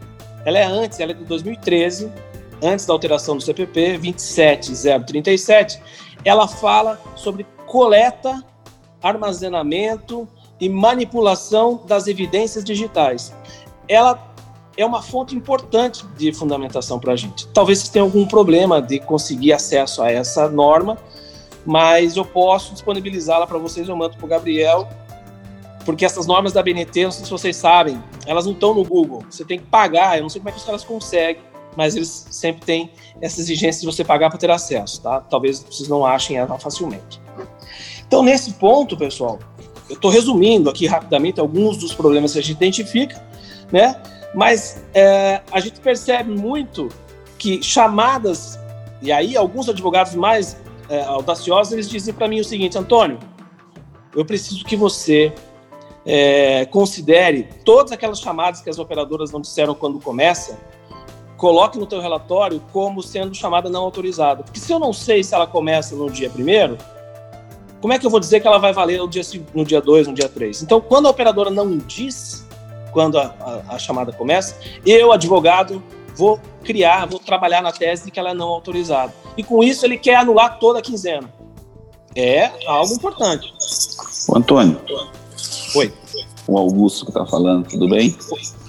[0.45, 2.11] ela é antes, ela é de 2013,
[2.61, 5.81] antes da alteração do CPP, 27037,
[6.23, 8.43] ela fala sobre coleta,
[9.01, 10.27] armazenamento
[10.59, 13.33] e manipulação das evidências digitais.
[13.87, 14.33] Ela
[14.77, 17.47] é uma fonte importante de fundamentação para a gente.
[17.49, 20.97] Talvez vocês tenham algum problema de conseguir acesso a essa norma,
[21.65, 24.87] mas eu posso disponibilizá-la para vocês, eu mando para o Gabriel,
[25.85, 29.23] porque essas normas da BNT, não sei se vocês sabem, elas não estão no Google,
[29.29, 31.41] você tem que pagar, eu não sei como é que os caras conseguem,
[31.75, 32.91] mas eles sempre têm
[33.21, 35.19] essa exigência de você pagar para ter acesso, tá?
[35.21, 37.21] Talvez vocês não achem ela facilmente.
[38.07, 39.39] Então, nesse ponto, pessoal,
[39.89, 43.21] eu estou resumindo aqui rapidamente alguns dos problemas que a gente identifica,
[43.71, 43.99] né?
[44.33, 46.89] Mas é, a gente percebe muito
[47.37, 48.59] que chamadas,
[49.01, 50.57] e aí alguns advogados mais
[50.89, 53.19] é, audaciosos, eles dizem para mim o seguinte, Antônio,
[54.15, 55.33] eu preciso que você
[56.05, 60.59] é, considere todas aquelas chamadas que as operadoras não disseram quando começa,
[61.37, 64.43] coloque no teu relatório como sendo chamada não autorizada.
[64.43, 66.77] Porque se eu não sei se ela começa no dia primeiro,
[67.81, 69.81] como é que eu vou dizer que ela vai valer no dia 2, no dia
[69.81, 70.63] dois, no dia 3?
[70.63, 72.47] Então, quando a operadora não diz
[72.93, 73.35] quando a,
[73.67, 75.83] a, a, chamada começa, eu, advogado,
[76.15, 79.13] vou criar, vou trabalhar na tese de que ela é não autorizada.
[79.35, 81.29] E com isso ele quer anular toda a quinzena.
[82.15, 83.53] É algo importante.
[84.33, 84.79] Antônio.
[85.75, 85.91] Oi.
[86.47, 88.15] O Augusto que está falando, tudo bem?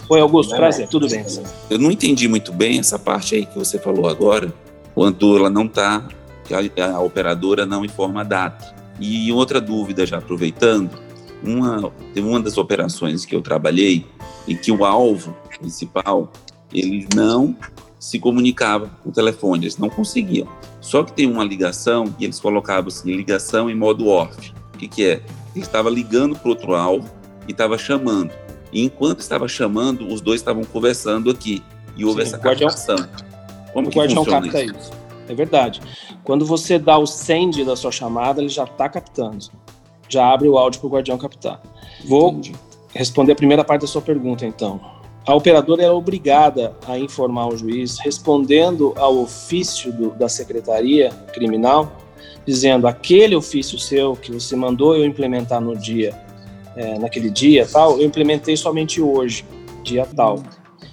[0.09, 1.25] Oi, Augusto, prazer, tudo bem.
[1.69, 4.53] Eu não entendi muito bem essa parte aí que você falou agora,
[4.95, 6.07] quando ela não está,
[6.51, 8.75] a, a operadora não informa a data.
[9.01, 10.91] E outra dúvida, já aproveitando,
[11.43, 14.07] uma, uma das operações que eu trabalhei
[14.47, 16.33] e que o alvo principal,
[16.73, 17.57] ele não
[17.99, 20.47] se comunicava por telefone, eles não conseguiam.
[20.81, 24.53] Só que tem uma ligação e eles colocavam assim, ligação em modo off.
[24.75, 25.23] O que, que é?
[25.55, 27.09] Ele estava ligando para outro alvo
[27.47, 28.33] e estava chamando.
[28.73, 31.63] E enquanto estava chamando, os dois estavam conversando aqui.
[31.97, 32.97] E houve Sim, essa captação.
[33.73, 34.77] Como o que guardião capta isso?
[34.77, 34.91] isso?
[35.29, 35.81] É verdade.
[36.23, 39.47] Quando você dá o send da sua chamada, ele já está captando.
[40.09, 41.63] Já abre o áudio para o guardião captar.
[42.05, 42.53] Vou Entendi.
[42.93, 44.81] responder a primeira parte da sua pergunta, então.
[45.27, 51.91] A operadora é obrigada a informar o juiz, respondendo ao ofício do, da secretaria criminal,
[52.47, 56.15] dizendo aquele ofício seu que você mandou eu implementar no dia,
[56.77, 59.45] é, naquele dia tal, eu implementei somente hoje,
[59.83, 60.43] dia tal.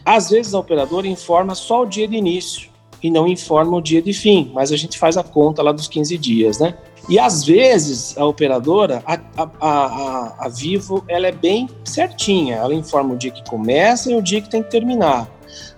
[0.06, 2.72] Às vezes a operadora informa só o dia de início,
[3.04, 5.88] e não informa o dia de fim, mas a gente faz a conta lá dos
[5.88, 6.78] 15 dias, né?
[7.10, 12.76] E às vezes a operadora, a, a, a, a, Vivo, ela é bem certinha, ela
[12.76, 15.28] informa o dia que começa e o dia que tem que terminar.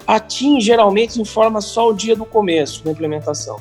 [0.06, 3.58] A TIM geralmente informa só o dia do começo da implementação.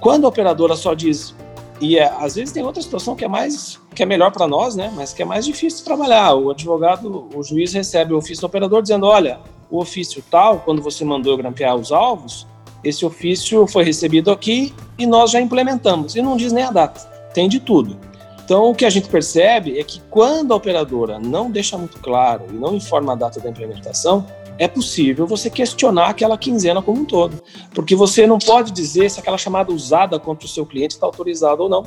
[0.00, 1.34] Quando a operadora só diz,
[1.80, 4.76] e é, às vezes tem outra situação que é mais que é melhor para nós,
[4.76, 4.92] né?
[4.94, 6.34] Mas que é mais difícil de trabalhar.
[6.34, 10.80] O advogado, o juiz recebe o ofício do operador dizendo, olha, o ofício tal, quando
[10.80, 12.46] você mandou grampear os alvos,
[12.84, 16.14] esse ofício foi recebido aqui e nós já implementamos.
[16.14, 17.00] E não diz nem a data,
[17.34, 17.98] tem de tudo.
[18.44, 22.46] Então, o que a gente percebe é que quando a operadora não deixa muito claro
[22.48, 24.24] e não informa a data da implementação,
[24.58, 27.42] é possível você questionar aquela quinzena como um todo.
[27.72, 31.62] Porque você não pode dizer se aquela chamada usada contra o seu cliente está autorizada
[31.62, 31.86] ou não.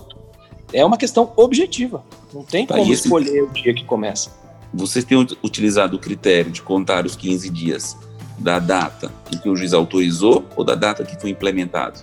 [0.73, 2.03] É uma questão objetiva.
[2.33, 3.03] Não tem tá, como esse...
[3.03, 4.31] escolher o dia que começa.
[4.73, 7.97] Vocês têm utilizado o critério de contar os 15 dias
[8.39, 11.99] da data em que o juiz autorizou ou da data que foi implementado?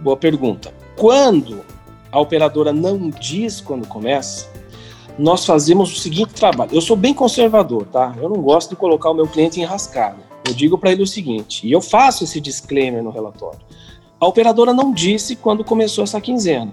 [0.00, 0.72] Boa pergunta.
[0.96, 1.64] Quando
[2.12, 4.48] a operadora não diz quando começa,
[5.18, 6.70] nós fazemos o seguinte trabalho.
[6.72, 8.14] Eu sou bem conservador, tá?
[8.20, 10.18] Eu não gosto de colocar o meu cliente em rascada.
[10.46, 13.60] Eu digo para ele o seguinte, e eu faço esse disclaimer no relatório.
[14.20, 16.72] A operadora não disse quando começou essa quinzena.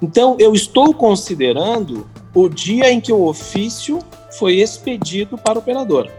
[0.00, 3.98] Então, eu estou considerando o dia em que o ofício
[4.38, 6.12] foi expedido para a operadora.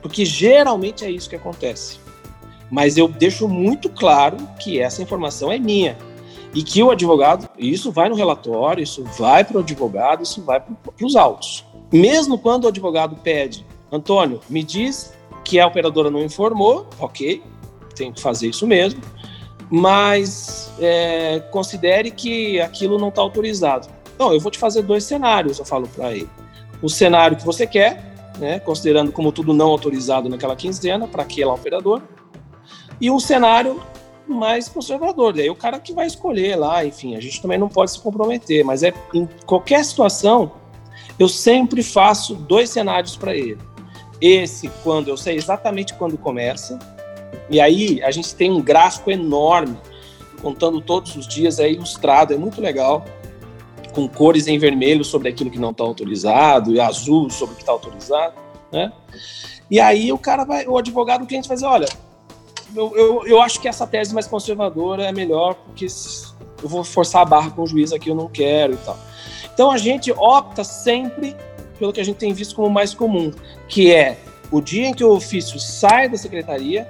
[0.00, 1.98] Porque geralmente é isso que acontece.
[2.70, 5.96] Mas eu deixo muito claro que essa informação é minha
[6.54, 10.60] e que o advogado, isso vai no relatório, isso vai para o advogado, isso vai
[10.60, 11.64] para os autos.
[11.92, 15.12] Mesmo quando o advogado pede, Antônio, me diz
[15.44, 17.42] que a operadora não informou, ok,
[17.94, 19.00] tem que fazer isso mesmo,
[19.70, 23.88] mas é, considere que aquilo não está autorizado.
[24.14, 26.28] Então, eu vou te fazer dois cenários, eu falo para ele.
[26.82, 31.54] O cenário que você quer, né, considerando como tudo não autorizado naquela quinzena para aquela
[31.54, 32.02] operadora,
[33.00, 33.80] e um cenário
[34.34, 35.32] mais conservador.
[35.32, 38.64] Daí o cara que vai escolher lá, enfim, a gente também não pode se comprometer,
[38.64, 40.52] mas é em qualquer situação,
[41.18, 43.58] eu sempre faço dois cenários para ele.
[44.20, 46.78] Esse, quando eu sei exatamente quando começa,
[47.48, 49.76] e aí a gente tem um gráfico enorme,
[50.40, 53.04] contando todos os dias, é ilustrado, é muito legal,
[53.94, 57.62] com cores em vermelho sobre aquilo que não está autorizado, e azul sobre o que
[57.62, 58.34] está autorizado,
[58.72, 58.92] né?
[59.70, 61.88] E aí o cara vai, o advogado, o cliente vai dizer, olha,
[62.74, 65.86] eu, eu, eu acho que essa tese mais conservadora é melhor, porque
[66.62, 68.98] eu vou forçar a barra com o juiz aqui, eu não quero e tal.
[69.52, 71.36] Então a gente opta sempre
[71.78, 73.32] pelo que a gente tem visto como mais comum,
[73.68, 74.18] que é
[74.50, 76.86] o dia em que o ofício sai da secretaria,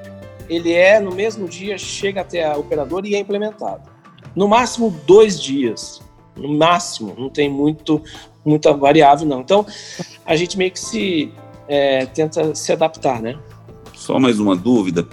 [0.49, 3.89] ele é no mesmo dia, chega até a operadora e é implementado.
[4.35, 6.01] No máximo dois dias,
[6.37, 8.03] no máximo, não tem muito
[8.45, 9.41] muita variável não.
[9.41, 9.67] Então
[10.25, 11.33] a gente meio que se
[11.69, 13.39] é, tenta se adaptar, né?
[13.95, 15.07] Só mais uma dúvida.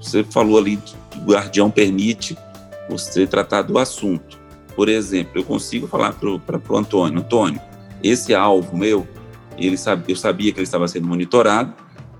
[0.00, 2.36] Você falou ali que o guardião permite
[2.88, 4.38] você tratar do assunto.
[4.74, 7.60] Por exemplo, eu consigo falar para o Antônio, Antônio,
[8.02, 9.06] esse alvo meu,
[9.58, 11.74] ele sabe, eu sabia que ele estava sendo monitorado,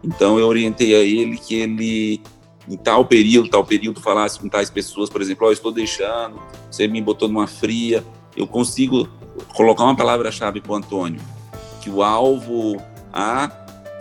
[0.04, 2.22] então eu orientei a ele que ele
[2.68, 6.40] em tal período, tal período falasse com tais pessoas, por exemplo, oh, eu estou deixando,
[6.70, 8.04] você me botou numa fria,
[8.36, 9.08] eu consigo
[9.54, 11.20] colocar uma palavra-chave para o Antônio,
[11.80, 12.76] que o alvo
[13.12, 13.50] A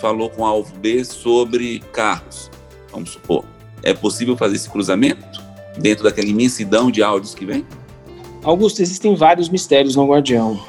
[0.02, 2.52] falou com o alvo B sobre carros,
[2.92, 3.44] vamos supor.
[3.84, 5.42] É possível fazer esse cruzamento
[5.78, 7.66] dentro daquela imensidão de áudios que vem?
[8.44, 10.60] Augusto, existem vários mistérios no Guardião.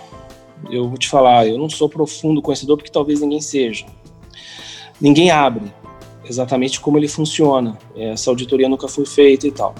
[0.70, 3.86] Eu vou te falar, eu não sou profundo conhecedor porque talvez ninguém seja.
[5.00, 5.72] Ninguém abre
[6.24, 7.76] exatamente como ele funciona.
[7.96, 9.74] Essa auditoria nunca foi feita e tal.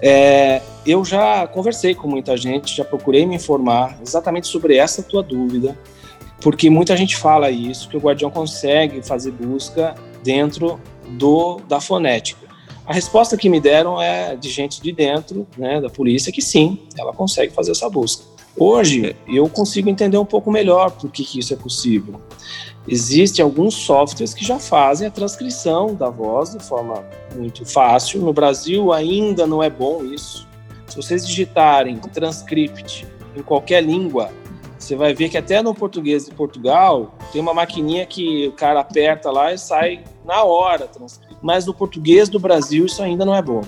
[0.00, 5.22] É, eu já conversei com muita gente, já procurei me informar exatamente sobre essa tua
[5.22, 5.76] dúvida,
[6.40, 12.47] porque muita gente fala isso, que o Guardião consegue fazer busca dentro do da fonética.
[12.88, 16.78] A resposta que me deram é de gente de dentro, né, da polícia, que sim,
[16.98, 18.24] ela consegue fazer essa busca.
[18.56, 22.18] Hoje, eu consigo entender um pouco melhor por que, que isso é possível.
[22.88, 27.04] Existem alguns softwares que já fazem a transcrição da voz de forma
[27.36, 28.22] muito fácil.
[28.22, 30.48] No Brasil, ainda não é bom isso.
[30.86, 34.30] Se vocês digitarem transcript em qualquer língua,
[34.78, 38.80] você vai ver que até no português de Portugal tem uma maquininha que o cara
[38.80, 41.27] aperta lá e sai na hora transcrito.
[41.42, 43.62] Mas no português do Brasil isso ainda não é bom.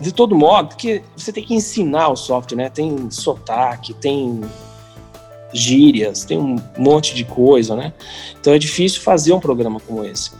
[0.00, 2.70] De todo modo, porque você tem que ensinar o software, né?
[2.70, 4.40] Tem sotaque, tem
[5.52, 7.92] gírias, tem um monte de coisa, né?
[8.40, 10.30] Então é difícil fazer um programa como esse.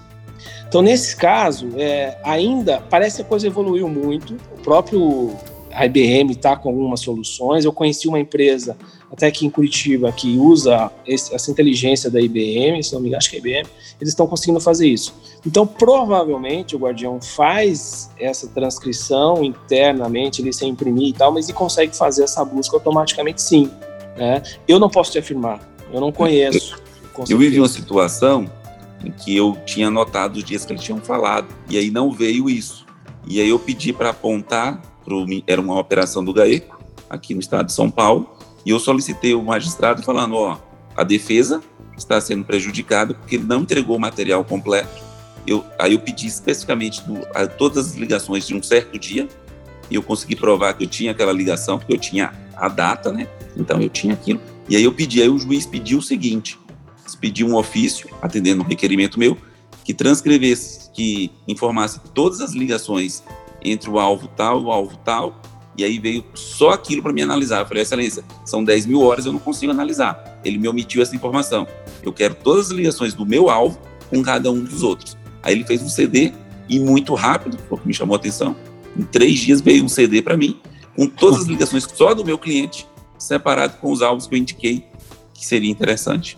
[0.69, 4.37] Então, nesse caso, é, ainda parece que a coisa evoluiu muito.
[4.55, 5.35] O próprio
[5.73, 7.65] IBM está com algumas soluções.
[7.65, 8.77] Eu conheci uma empresa
[9.11, 13.19] até aqui em Curitiba, que usa esse, essa inteligência da IBM, se não me engano,
[13.19, 13.69] acho que é IBM,
[14.01, 15.15] eles estão conseguindo fazer isso.
[15.47, 21.57] Então, provavelmente, o Guardião faz essa transcrição internamente, ele sem imprimir e tal, mas ele
[21.57, 23.71] consegue fazer essa busca automaticamente sim.
[24.17, 24.43] Né?
[24.67, 25.61] Eu não posso te afirmar,
[25.93, 26.77] eu não conheço.
[27.29, 28.49] Eu vivi uma situação
[29.05, 32.49] em que eu tinha notado os dias que eles tinham falado, e aí não veio
[32.49, 32.87] isso.
[33.27, 36.79] E aí eu pedi para apontar, pro, era uma operação do GAECO,
[37.11, 38.38] aqui no estado de São Paulo,
[38.69, 40.59] e eu solicitei o magistrado falando, ó,
[40.95, 41.63] a defesa
[41.97, 45.03] está sendo prejudicada porque ele não entregou o material completo.
[45.47, 49.27] Eu, aí eu pedi especificamente do, a, todas as ligações de um certo dia
[49.91, 53.27] e eu consegui provar que eu tinha aquela ligação porque eu tinha a data, né?
[53.57, 54.39] Então eu tinha aquilo.
[54.69, 56.59] E aí eu pedi, aí o juiz pediu o seguinte,
[57.23, 59.39] pediu um ofício, atendendo um requerimento meu,
[59.83, 63.25] que transcrevesse, que informasse todas as ligações
[63.65, 65.41] entre o alvo tal e o alvo tal
[65.79, 67.61] e aí veio só aquilo para me analisar.
[67.61, 70.41] Eu falei, excelência, são 10 mil horas, eu não consigo analisar.
[70.45, 71.69] Ele me omitiu essa informação.
[72.03, 73.79] Eu quero todas as ligações do meu alvo
[74.11, 75.17] com cada um dos outros.
[75.41, 76.33] Aí ele fez um CD
[76.69, 78.57] e muito rápido, foi o que me chamou a atenção.
[78.97, 80.59] Em três dias veio um CD para mim,
[80.97, 82.85] com todas as ligações só do meu cliente,
[83.17, 84.85] separado com os alvos que eu indiquei
[85.33, 86.37] que seria interessante.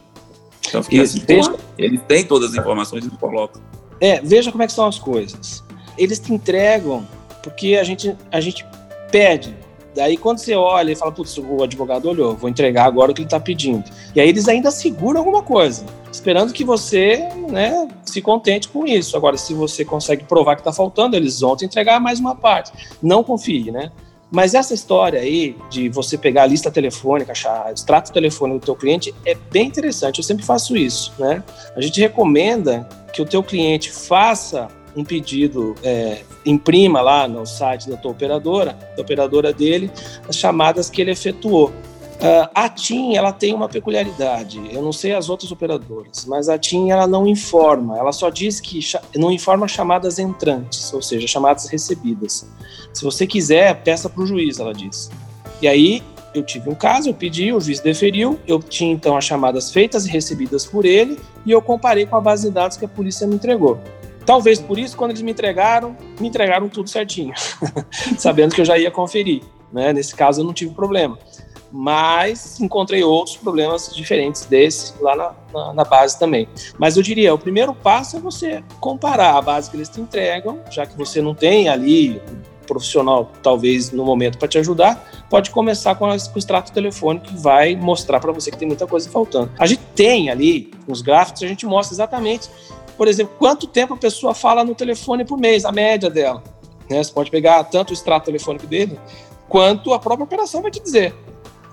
[0.69, 3.59] Então fiquei assim, veja, ele tem todas as informações e coloca.
[3.99, 5.65] É, veja como é que são as coisas.
[5.97, 7.09] Eles te entregam
[7.43, 8.67] porque a gente, a gente
[9.11, 9.55] pede
[9.95, 13.23] Daí quando você olha e fala, putz, o advogado olhou, vou entregar agora o que
[13.23, 13.85] ele está pedindo.
[14.15, 19.17] E aí eles ainda seguram alguma coisa, esperando que você né, se contente com isso.
[19.17, 22.73] Agora, se você consegue provar que está faltando, eles vão te entregar mais uma parte.
[23.03, 23.91] Não confie, né?
[24.31, 28.77] Mas essa história aí de você pegar a lista telefônica, achar extrato telefônico do teu
[28.77, 30.19] cliente é bem interessante.
[30.19, 31.43] Eu sempre faço isso, né?
[31.75, 37.89] A gente recomenda que o teu cliente faça um pedido, é, imprima lá no site
[37.89, 39.91] da tua operadora, da operadora dele,
[40.29, 41.73] as chamadas que ele efetuou.
[42.21, 44.61] Uh, a TIM ela tem uma peculiaridade.
[44.71, 47.97] Eu não sei as outras operadoras, mas a TIM ela não informa.
[47.97, 48.79] Ela só diz que
[49.17, 52.47] não informa chamadas entrantes, ou seja, chamadas recebidas.
[52.93, 55.11] Se você quiser, peça para o juiz, ela diz.
[55.63, 56.03] E aí
[56.35, 60.07] eu tive um caso, eu pedi, o juiz deferiu, eu tinha então as chamadas feitas
[60.07, 63.27] e recebidas por ele e eu comparei com a base de dados que a polícia
[63.27, 63.81] me entregou.
[64.31, 67.35] Talvez por isso, quando eles me entregaram, me entregaram tudo certinho,
[68.17, 69.43] sabendo que eu já ia conferir.
[69.73, 69.93] Né?
[69.93, 71.19] Nesse caso, eu não tive problema.
[71.73, 76.49] Mas encontrei outros problemas diferentes desse lá na, na, na, base também.
[76.79, 80.61] Mas eu diria, o primeiro passo é você comparar a base que eles te entregam,
[80.71, 85.51] já que você não tem ali um profissional, talvez no momento, para te ajudar, pode
[85.51, 89.11] começar com, com o extrato telefônico que vai mostrar para você que tem muita coisa
[89.11, 89.51] faltando.
[89.59, 92.49] A gente tem ali, nos gráficos, a gente mostra exatamente
[93.01, 96.45] por exemplo, quanto tempo a pessoa fala no telefone por mês, a média dela.
[96.91, 97.03] Né?
[97.03, 99.01] Você pode pegar tanto o extrato telefônico dele,
[99.49, 101.15] quanto a própria operação vai te dizer.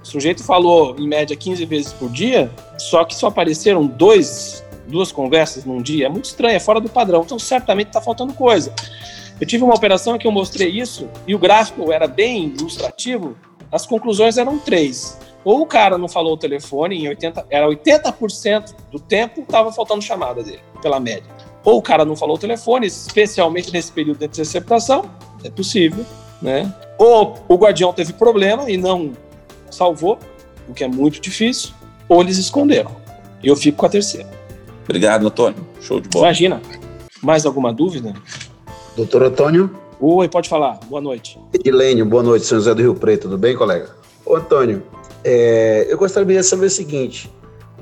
[0.01, 5.11] O sujeito falou, em média, 15 vezes por dia, só que só apareceram dois, duas
[5.11, 6.05] conversas num dia.
[6.05, 7.23] É muito estranho, é fora do padrão.
[7.25, 8.73] Então, certamente está faltando coisa.
[9.38, 13.36] Eu tive uma operação em que eu mostrei isso e o gráfico era bem ilustrativo.
[13.69, 18.75] As conclusões eram três ou o cara não falou o telefone, em 80, era 80%
[18.91, 21.23] do tempo estava faltando chamada dele, pela média.
[21.63, 25.09] Ou o cara não falou o telefone, especialmente nesse período de interceptação,
[25.45, 26.05] é possível,
[26.41, 26.69] né?
[26.97, 29.13] Ou o guardião teve problema e não
[29.71, 30.19] salvou,
[30.67, 31.71] o que é muito difícil,
[32.09, 32.91] ou eles esconderam.
[33.41, 34.29] Eu fico com a terceira.
[34.83, 35.65] Obrigado, Antônio.
[35.79, 36.25] Show de bola.
[36.25, 36.61] Imagina.
[37.21, 38.13] Mais alguma dúvida?
[38.97, 39.73] Doutor Antônio?
[40.01, 40.77] Oi, pode falar.
[40.89, 41.39] Boa noite.
[41.53, 43.29] Edilênio, boa noite, São José do Rio Preto.
[43.29, 43.95] Tudo bem, colega?
[44.25, 44.83] Ô, Antônio,
[45.30, 47.30] é, eu gostaria de saber o seguinte: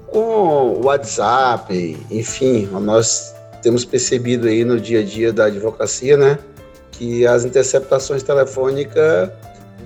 [0.08, 6.40] com o WhatsApp, enfim, nós temos percebido aí no dia a dia da advocacia, né,
[6.92, 9.30] que as interceptações telefônicas,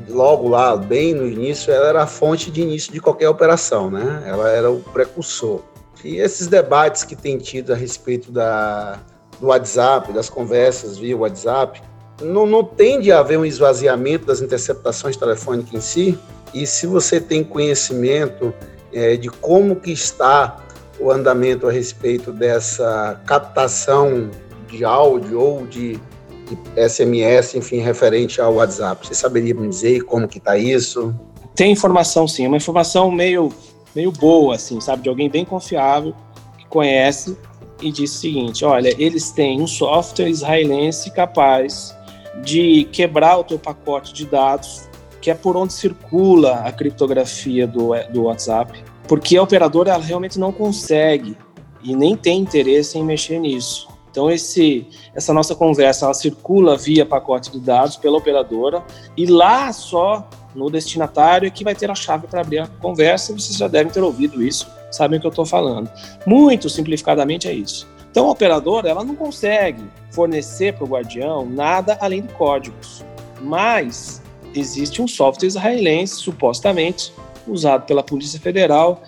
[0.07, 4.23] logo lá, bem no início, ela era a fonte de início de qualquer operação, né?
[4.25, 5.61] Ela era o precursor.
[6.01, 8.99] E esses debates que tem tido a respeito da,
[9.37, 11.81] do WhatsApp, das conversas via WhatsApp,
[12.21, 16.19] não, não tende a haver um esvaziamento das interceptações telefônicas em si?
[16.53, 18.53] E se você tem conhecimento
[18.93, 20.65] é, de como que está
[20.99, 24.29] o andamento a respeito dessa captação
[24.67, 25.99] de áudio ou de,
[26.47, 31.13] de SMS, enfim, referente ao WhatsApp, você saberia me dizer como que está isso?
[31.55, 33.51] Tem informação sim, é uma informação meio,
[33.95, 36.13] meio boa, assim, sabe, de alguém bem confiável,
[36.57, 37.37] que conhece
[37.81, 41.95] e diz o seguinte, olha, eles têm um software israelense capaz
[42.43, 44.89] de quebrar o teu pacote de dados
[45.21, 50.39] que é por onde circula a criptografia do, do WhatsApp, porque a operadora ela realmente
[50.39, 51.37] não consegue
[51.83, 53.87] e nem tem interesse em mexer nisso.
[54.11, 58.83] Então esse, essa nossa conversa ela circula via pacote de dados pela operadora
[59.15, 63.33] e lá só no destinatário é que vai ter a chave para abrir a conversa.
[63.33, 65.89] Vocês já devem ter ouvido isso, sabem o que eu estou falando.
[66.25, 67.87] Muito simplificadamente é isso.
[68.19, 73.01] Então a operadora ela não consegue fornecer para o guardião nada além de códigos,
[73.39, 74.21] mas
[74.53, 77.13] existe um software israelense, supostamente,
[77.47, 79.01] usado pela Polícia Federal,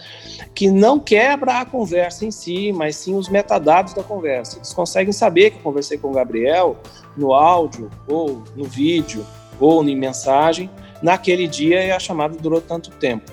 [0.55, 4.59] que não quebra a conversa em si, mas sim os metadados da conversa.
[4.59, 6.77] Eles conseguem saber que eu conversei com o Gabriel
[7.17, 9.27] no áudio, ou no vídeo,
[9.59, 10.69] ou em mensagem,
[11.01, 13.29] naquele dia e a chamada durou tanto tempo.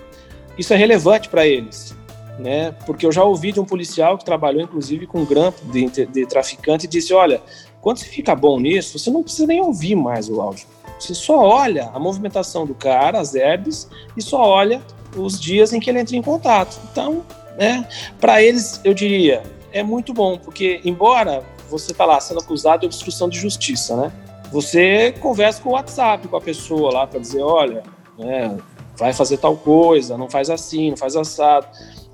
[0.59, 1.97] Isso é relevante para eles,
[2.39, 2.72] né?
[2.86, 6.26] Porque eu já ouvi de um policial que trabalhou, inclusive, com um grampo de, de
[6.26, 7.43] traficante e disse: olha,
[7.80, 10.66] quando você fica bom nisso, você não precisa nem ouvir mais o áudio
[10.99, 14.82] você só olha a movimentação do cara, as herbes, e só olha
[15.16, 16.78] os dias em que ele entra em contato.
[16.91, 17.24] Então,
[17.57, 17.86] né,
[18.20, 22.86] para eles, eu diria, é muito bom, porque embora você tá lá sendo acusado de
[22.86, 24.12] obstrução de justiça, né?
[24.51, 27.82] Você conversa com o WhatsApp com a pessoa lá para dizer, olha,
[28.18, 28.57] né,
[28.97, 31.66] vai fazer tal coisa, não faz assim, não faz assado.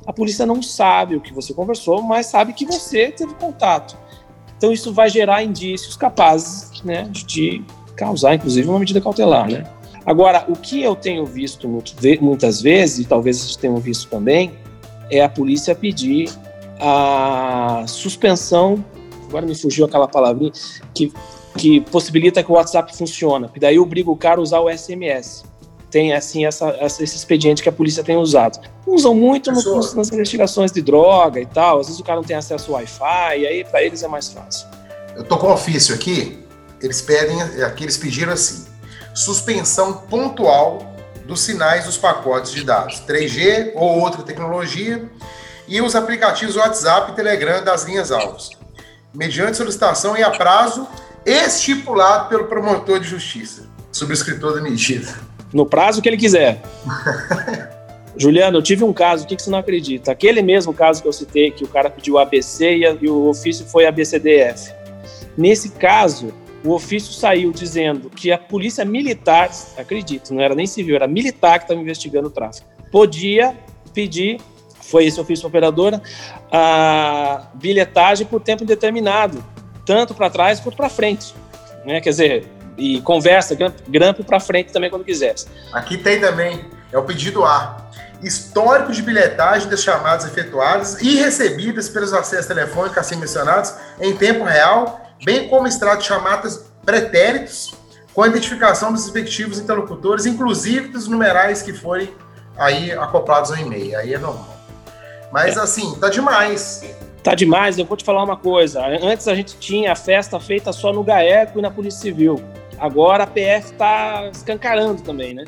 [0.07, 3.96] A polícia não sabe o que você conversou, mas sabe que você teve contato.
[4.57, 7.64] Então isso vai gerar indícios capazes né, de
[7.96, 9.64] causar, inclusive, uma medida cautelar, né?
[10.07, 11.68] Agora, o que eu tenho visto
[12.20, 14.52] muitas vezes, e talvez vocês tenham visto também,
[15.11, 16.30] é a polícia pedir
[16.78, 18.84] a suspensão,
[19.28, 20.52] agora me fugiu aquela palavrinha,
[20.92, 21.11] que,
[21.57, 25.44] que possibilita que o WhatsApp funcione, e daí obriga o cara a usar o SMS.
[25.95, 28.59] Tem assim essa, essa, esse expediente que a polícia tem usado.
[28.84, 31.78] Usam muito no, nas investigações de droga e tal.
[31.78, 34.28] Às vezes o cara não tem acesso ao Wi-Fi, e aí para eles é mais
[34.28, 34.66] fácil.
[35.14, 36.45] Eu tô com um ofício aqui.
[36.82, 38.64] Eles pedem, aqui eles pediram assim:
[39.14, 40.84] suspensão pontual
[41.24, 45.09] dos sinais dos pacotes de dados, 3G ou outra tecnologia,
[45.68, 48.51] e os aplicativos WhatsApp e Telegram das linhas alvos,
[49.14, 50.88] mediante solicitação e a prazo
[51.24, 55.34] estipulado pelo promotor de justiça, subscritor da medida.
[55.55, 56.61] No prazo que ele quiser.
[58.16, 60.12] Juliano, eu tive um caso, o que, que você não acredita?
[60.12, 63.86] Aquele mesmo caso que eu citei, que o cara pediu ABC e, o ofício foi
[63.86, 64.72] ABCDF.
[65.36, 66.32] Nesse caso,
[66.64, 71.59] o ofício saiu dizendo que a polícia militar, acredito, não era nem civil, era militar
[71.59, 73.57] que estava investigando o tráfico, podia
[73.92, 74.40] pedir,
[74.80, 76.00] foi esse ofício operadora,
[76.52, 79.44] a bilhetagem por tempo indeterminado,
[79.84, 81.34] tanto para trás quanto para frente.
[81.84, 82.00] Né?
[82.00, 83.56] Quer dizer, e conversa,
[83.88, 85.46] grampo para frente também quando quisesse.
[85.72, 87.76] Aqui tem também, é o pedido A.
[88.22, 94.44] Histórico de bilhetagem das chamadas efetuadas e recebidas pelos acessos telefônicos assim mencionados em tempo
[94.44, 97.74] real, bem como extrato de chamadas pretéritos
[98.14, 102.08] com a identificação dos respectivos interlocutores, inclusive dos numerais que forem
[102.56, 103.98] aí acoplados ao e-mail.
[103.98, 104.54] Aí é normal.
[105.32, 105.60] Mas é.
[105.60, 106.82] assim, tá demais.
[107.22, 108.84] Tá demais, eu vou te falar uma coisa.
[109.02, 112.40] Antes a gente tinha a festa feita só no GAECO e na Polícia Civil.
[112.78, 115.44] Agora a PF está escancarando também, né?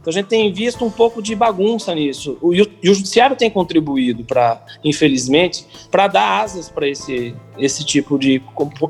[0.00, 2.38] Então a gente tem visto um pouco de bagunça nisso.
[2.40, 7.34] O, e, o, e o judiciário tem contribuído para, infelizmente, para dar asas para esse,
[7.58, 8.40] esse tipo de,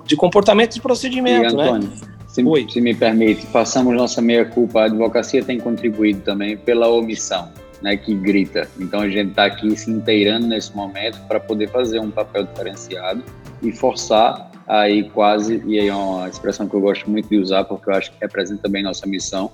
[0.05, 1.65] de comportamento de procedimento, e, né?
[1.65, 1.97] Antônio, né?
[2.29, 4.83] Se, se me permite, façamos nossa meia-culpa.
[4.83, 7.51] A advocacia tem contribuído também pela omissão
[7.83, 8.69] né, que grita.
[8.79, 13.23] Então a gente está aqui se inteirando nesse momento para poder fazer um papel diferenciado
[13.63, 17.65] e forçar aí quase, e aí é uma expressão que eu gosto muito de usar
[17.65, 19.51] porque eu acho que representa bem nossa missão,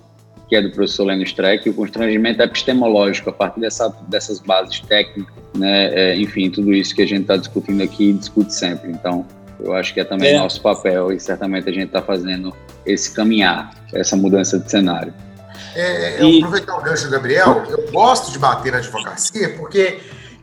[0.48, 5.34] que é do professor Leno Streck, o constrangimento epistemológico a partir dessa, dessas bases técnicas,
[5.54, 8.90] né, é, enfim, tudo isso que a gente está discutindo aqui discute sempre.
[8.90, 9.24] Então,
[9.60, 10.38] eu acho que é também é.
[10.38, 12.54] nosso papel e certamente a gente está fazendo
[12.84, 15.14] esse caminhar, essa mudança de cenário.
[15.74, 16.38] É, é, e...
[16.38, 20.00] aproveitar o gancho do Gabriel, eu gosto de bater na advocacia, porque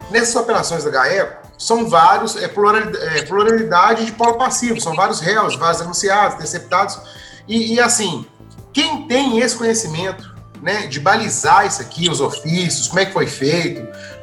[0.09, 5.19] nessas operações da GAECO são vários, é pluralidade, é pluralidade de polo passivo, são vários
[5.19, 6.99] réus, vários anunciados, interceptados,
[7.47, 8.25] e, e, assim,
[8.73, 13.27] quem tem esse conhecimento, né, de balizar isso aqui, os ofícios, como é que foi
[13.27, 13.81] feito,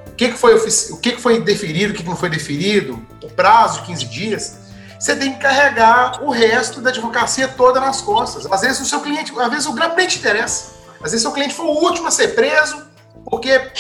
[0.09, 3.01] o que, que, foi, o que, que foi deferido, o que, que não foi deferido,
[3.23, 4.59] o prazo de 15 dias,
[4.99, 8.51] você tem que carregar o resto da advocacia toda nas costas.
[8.51, 10.73] Às vezes o seu cliente, às vezes o grande nem te interessa.
[10.97, 12.85] Às vezes seu cliente foi o último a ser preso,
[13.25, 13.71] porque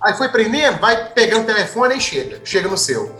[0.00, 3.14] aí foi prendendo, vai pegando o telefone e chega, chega no seu.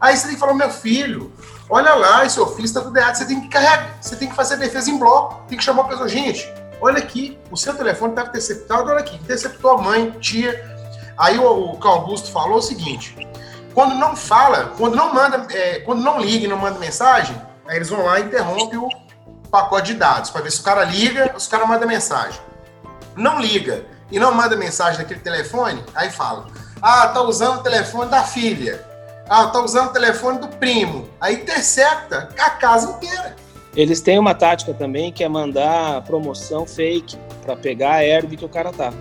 [0.00, 1.32] Aí você tem que falar, meu filho,
[1.68, 4.56] olha lá, esse ofício está tudo errado, você tem que carregar, você tem que fazer
[4.56, 8.28] defesa em bloco, tem que chamar a pessoa, gente, olha aqui, o seu telefone estava
[8.28, 10.72] interceptado, olha aqui, interceptou a mãe, tia.
[11.16, 13.16] Aí o, o Augusto falou o seguinte,
[13.72, 17.76] quando não fala, quando não manda, é, quando não liga e não manda mensagem, aí
[17.76, 18.88] eles vão lá e interrompem o
[19.50, 22.40] pacote de dados, para ver se o cara liga se o cara manda mensagem
[23.16, 26.46] não liga e não manda mensagem naquele telefone, aí fala:
[26.80, 28.80] ah, tá usando o telefone da filha.
[29.28, 31.08] Ah, tá usando o telefone do primo.
[31.20, 33.34] Aí intercepta a casa inteira.
[33.74, 38.44] Eles têm uma tática também que é mandar promoção fake para pegar a herb que
[38.44, 38.92] o cara tá.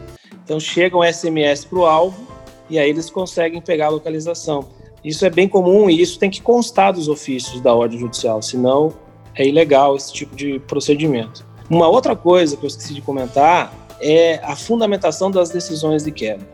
[0.44, 2.28] Então chega um SMS pro alvo
[2.68, 4.68] e aí eles conseguem pegar a localização.
[5.04, 8.94] Isso é bem comum e isso tem que constar dos ofícios da ordem judicial, senão
[9.36, 11.46] é ilegal esse tipo de procedimento.
[11.70, 13.72] Uma outra coisa que eu esqueci de comentar
[14.04, 16.48] é a fundamentação das decisões de quebra.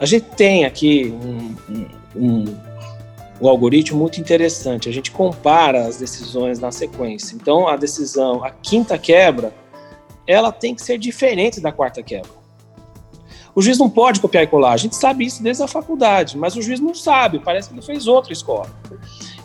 [0.00, 1.56] A gente tem aqui um,
[2.16, 2.56] um,
[3.40, 4.88] um, algoritmo muito interessante.
[4.88, 7.34] A gente compara as decisões na sequência.
[7.34, 9.52] Então, a decisão, a quinta quebra,
[10.26, 12.38] ela tem que ser diferente da quarta quebra.
[13.54, 14.72] O juiz não pode copiar e colar.
[14.72, 17.40] A gente sabe isso desde a faculdade, mas o juiz não sabe.
[17.40, 18.70] Parece que ele fez outra escola.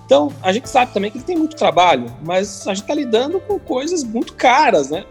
[0.06, 3.40] Então, a gente sabe também que ele tem muito trabalho, mas a gente está lidando
[3.40, 5.06] com coisas muito caras, né?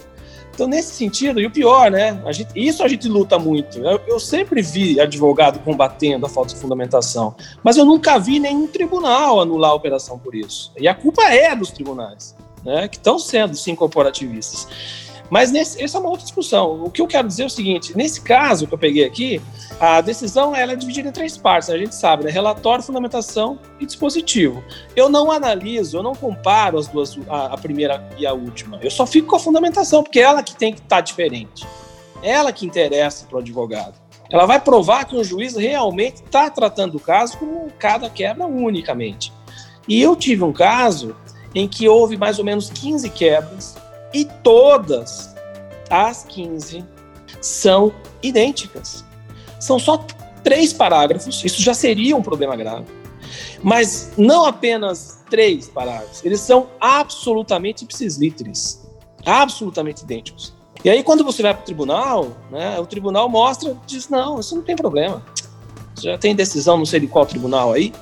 [0.55, 2.21] Então, nesse sentido, e o pior, né?
[2.27, 3.79] A gente, isso a gente luta muito.
[3.79, 8.67] Eu, eu, sempre vi advogado combatendo a falta de fundamentação, mas eu nunca vi nenhum
[8.67, 10.71] tribunal anular a operação por isso.
[10.79, 12.87] E a culpa é dos tribunais, né?
[12.87, 14.69] Que estão sendo, sim, corporativistas.
[15.33, 16.85] Mas nesse, essa é uma outra discussão.
[16.85, 19.41] O que eu quero dizer é o seguinte: nesse caso que eu peguei aqui,
[19.81, 22.31] a decisão ela é dividida em três partes, a gente sabe, né?
[22.31, 24.63] Relatório, fundamentação e dispositivo.
[24.95, 28.79] Eu não analiso, eu não comparo as duas, a, a primeira e a última.
[28.83, 31.67] Eu só fico com a fundamentação, porque é ela que tem que estar tá diferente.
[32.23, 33.95] É ela que interessa para o advogado.
[34.29, 39.33] Ela vai provar que o juiz realmente está tratando o caso como cada quebra unicamente.
[39.89, 41.17] E eu tive um caso
[41.55, 43.81] em que houve mais ou menos 15 quebras
[44.13, 45.35] e todas
[45.91, 46.85] as 15
[47.41, 47.93] são
[48.23, 49.05] idênticas.
[49.59, 50.05] São só
[50.43, 52.87] três parágrafos, isso já seria um problema grave.
[53.63, 58.83] Mas não apenas três parágrafos, eles são absolutamente ipsis literis,
[59.25, 60.55] absolutamente idênticos.
[60.85, 64.57] E aí, quando você vai para o tribunal, né, o tribunal mostra, diz: não, isso
[64.57, 65.25] não tem problema.
[66.01, 67.93] Já tem decisão, não sei de qual tribunal aí,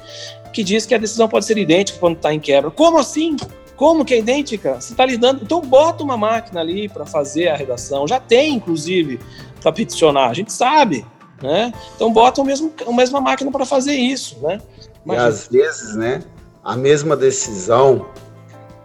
[0.53, 2.71] que diz que a decisão pode ser idêntica quando está em quebra.
[2.71, 3.37] Como assim?
[3.81, 4.79] Como que é idêntica?
[4.79, 5.43] Você está lidando.
[5.43, 8.07] Então, bota uma máquina ali para fazer a redação.
[8.07, 9.19] Já tem, inclusive,
[9.63, 10.29] para peticionar.
[10.29, 11.07] A gente sabe.
[11.43, 11.73] Né?
[11.97, 14.39] Então, bota o mesmo, a mesma máquina para fazer isso.
[14.43, 14.61] Né?
[15.07, 16.23] E às vezes, né,
[16.63, 18.05] a mesma decisão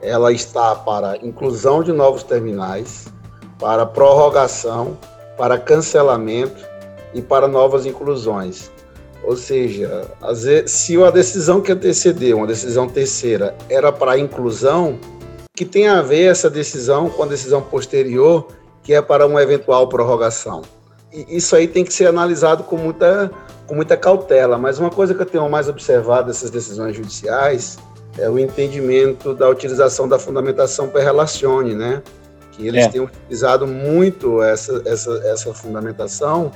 [0.02, 3.08] ela está para inclusão de novos terminais,
[3.60, 4.98] para prorrogação,
[5.38, 6.66] para cancelamento
[7.14, 8.72] e para novas inclusões.
[9.26, 10.06] Ou seja,
[10.68, 15.00] se a decisão que antecedeu, uma decisão terceira, era para inclusão,
[15.56, 18.48] que tem a ver essa decisão com a decisão posterior,
[18.84, 20.62] que é para uma eventual prorrogação.
[21.12, 23.32] E isso aí tem que ser analisado com muita,
[23.66, 24.58] com muita cautela.
[24.58, 27.78] Mas uma coisa que eu tenho mais observado dessas decisões judiciais
[28.18, 32.04] é o entendimento da utilização da fundamentação per relacione, né?
[32.52, 32.90] Que eles é.
[32.90, 36.52] têm utilizado muito essa, essa, essa fundamentação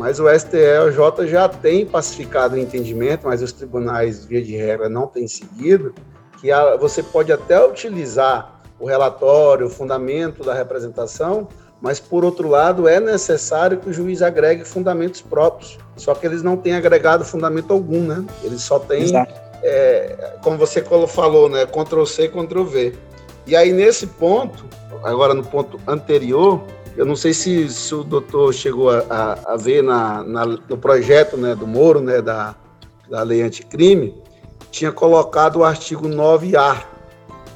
[0.00, 5.06] mas o STJ já tem pacificado o entendimento, mas os tribunais, via de regra, não
[5.06, 5.94] têm seguido,
[6.40, 11.48] que a, você pode até utilizar o relatório, o fundamento da representação,
[11.82, 15.78] mas, por outro lado, é necessário que o juiz agregue fundamentos próprios.
[15.96, 18.24] Só que eles não têm agregado fundamento algum, né?
[18.42, 19.12] Eles só têm,
[19.62, 21.66] é, como você falou, né?
[21.66, 22.94] Ctrl-C, Ctrl-V.
[23.46, 24.64] E aí, nesse ponto,
[25.04, 26.62] agora no ponto anterior,
[26.96, 30.76] eu não sei se, se o doutor chegou a, a, a ver na, na, no
[30.76, 32.54] projeto né, do Moro, né, da,
[33.08, 34.14] da lei anticrime,
[34.70, 36.82] tinha colocado o artigo 9A,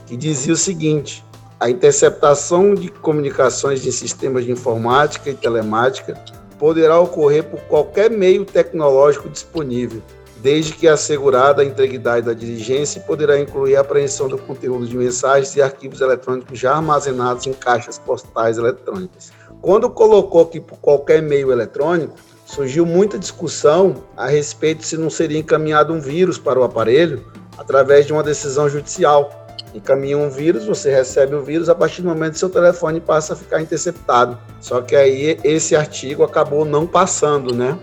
[0.07, 1.24] que dizia o seguinte:
[1.59, 6.14] a interceptação de comunicações de sistemas de informática e telemática
[6.59, 10.03] poderá ocorrer por qualquer meio tecnológico disponível,
[10.45, 14.95] desde que assegurada a integridade da diligência e poderá incluir a apreensão do conteúdo de
[14.95, 19.33] mensagens e arquivos eletrônicos já armazenados em caixas postais eletrônicas.
[19.63, 22.15] Quando colocou que por qualquer meio eletrônico,
[22.45, 27.25] surgiu muita discussão a respeito se não seria encaminhado um vírus para o aparelho
[27.57, 29.47] através de uma decisão judicial.
[29.75, 33.37] Encaminha um vírus, você recebe o vírus, a partir do momento seu telefone passa a
[33.37, 34.39] ficar interceptado.
[34.61, 37.79] Só que aí esse artigo acabou não passando, né?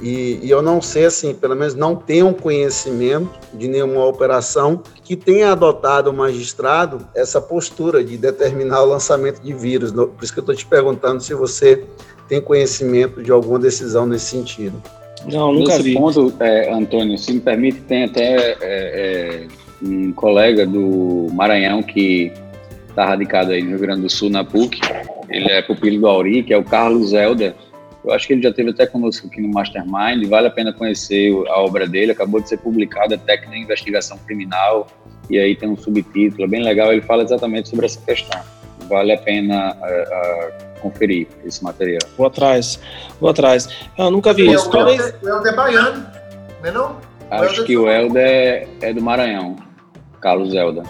[0.00, 5.16] E, e, eu não sei, assim, pelo menos não tenho conhecimento de nenhuma operação que
[5.16, 9.92] tenha adotado o magistrado essa postura de determinar o lançamento de vírus.
[9.92, 11.84] Por isso que eu estou te perguntando se você
[12.28, 14.82] tem conhecimento de alguma decisão nesse sentido.
[15.24, 15.94] Não, nunca Nesse vi.
[15.94, 19.46] ponto, é, Antônio, se me permite, tem até é, é,
[19.82, 22.32] um colega do Maranhão que
[22.88, 24.80] está radicado aí no Rio Grande do Sul, na PUC.
[25.28, 27.54] Ele é pupilo do Auri, que é o Carlos Helder
[28.06, 31.32] eu acho que ele já teve até conosco aqui no Mastermind, vale a pena conhecer
[31.48, 34.86] a obra dele, acabou de ser publicada, Técnica de Investigação Criminal,
[35.28, 38.40] e aí tem um subtítulo, é bem legal, ele fala exatamente sobre essa questão.
[38.88, 41.98] Vale a pena uh, uh, conferir esse material.
[42.16, 42.78] Vou atrás,
[43.20, 43.68] vou atrás.
[43.98, 44.70] Eu nunca vi isso.
[44.70, 46.06] O Helder, é baiano,
[46.62, 46.96] não é não?
[47.28, 49.56] Acho que o Helder é do Maranhão,
[50.20, 50.84] Carlos Helder.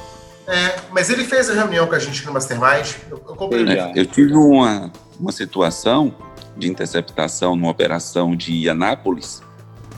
[0.47, 2.95] É, mas ele fez a reunião com a gente no Mastermind.
[3.11, 6.15] Eu, eu, é, eu tive uma, uma situação
[6.57, 9.43] de interceptação numa operação de Anápolis,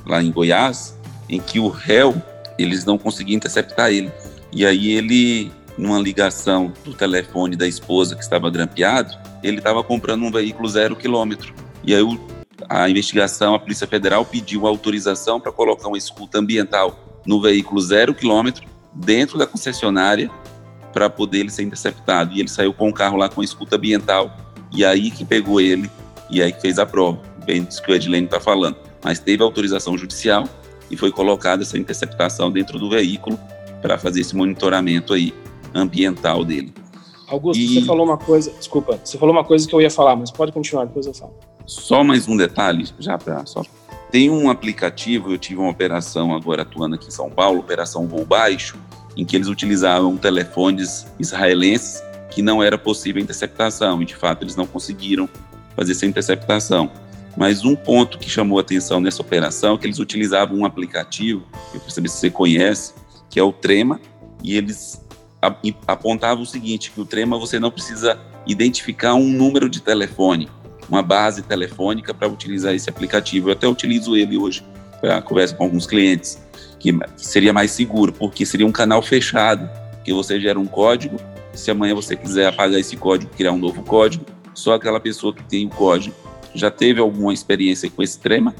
[0.06, 0.98] lá em Goiás,
[1.28, 2.20] em que o réu,
[2.58, 4.10] eles não conseguiam interceptar ele.
[4.52, 10.24] E aí ele, numa ligação do telefone da esposa que estava grampeado, ele estava comprando
[10.24, 11.54] um veículo zero quilômetro.
[11.84, 12.18] E aí o,
[12.68, 18.14] a investigação, a Polícia Federal pediu autorização para colocar uma escuta ambiental no veículo zero
[18.14, 20.30] quilômetro dentro da concessionária
[20.92, 22.34] para poder ele ser interceptado.
[22.34, 24.34] E ele saiu com o carro lá com escuta ambiental.
[24.72, 25.90] E aí que pegou ele
[26.30, 28.76] e aí fez a prova, bem disso que o Edilene está falando.
[29.02, 30.44] Mas teve autorização judicial
[30.90, 33.38] e foi colocada essa interceptação dentro do veículo
[33.80, 35.32] para fazer esse monitoramento aí
[35.74, 36.72] ambiental dele.
[37.28, 37.74] Augusto, e...
[37.74, 40.50] você falou uma coisa, desculpa, você falou uma coisa que eu ia falar, mas pode
[40.52, 41.34] continuar, depois eu falo.
[41.66, 43.62] Só mais um detalhe, já para só
[44.10, 48.24] tem um aplicativo, eu tive uma operação agora atuando aqui em São Paulo, operação voo
[48.24, 48.76] baixo,
[49.16, 54.56] em que eles utilizavam telefones israelenses que não era possível interceptação, e de fato eles
[54.56, 55.28] não conseguiram
[55.78, 56.90] fazer essa interceptação.
[57.36, 61.78] Mas um ponto que chamou atenção nessa operação é que eles utilizavam um aplicativo, eu
[61.78, 62.94] quero saber se você conhece,
[63.30, 64.00] que é o Trema,
[64.42, 65.00] e eles
[65.86, 70.48] apontavam o seguinte, que o Trema você não precisa identificar um número de telefone,
[70.88, 73.50] uma base telefônica para utilizar esse aplicativo.
[73.50, 74.64] Eu até utilizo ele hoje
[75.00, 76.42] para conversa com alguns clientes,
[76.80, 79.70] que seria mais seguro, porque seria um canal fechado,
[80.02, 81.18] que você gera um código,
[81.52, 84.24] se amanhã você quiser apagar esse código, criar um novo código,
[84.58, 86.14] só aquela pessoa que tem o código
[86.54, 88.54] já teve alguma experiência com esse trema?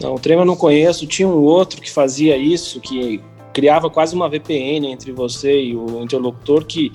[0.00, 1.06] Não, o trema eu não conheço.
[1.06, 3.22] Tinha um outro que fazia isso, que
[3.52, 6.92] criava quase uma VPN entre você e o interlocutor, que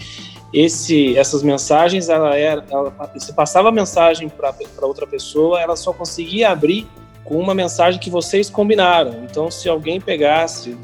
[0.53, 5.93] esse, essas mensagens, ela era, ela, você passava a mensagem para outra pessoa, ela só
[5.93, 6.85] conseguia abrir
[7.23, 9.23] com uma mensagem que vocês combinaram.
[9.23, 10.77] Então, se alguém pegasse,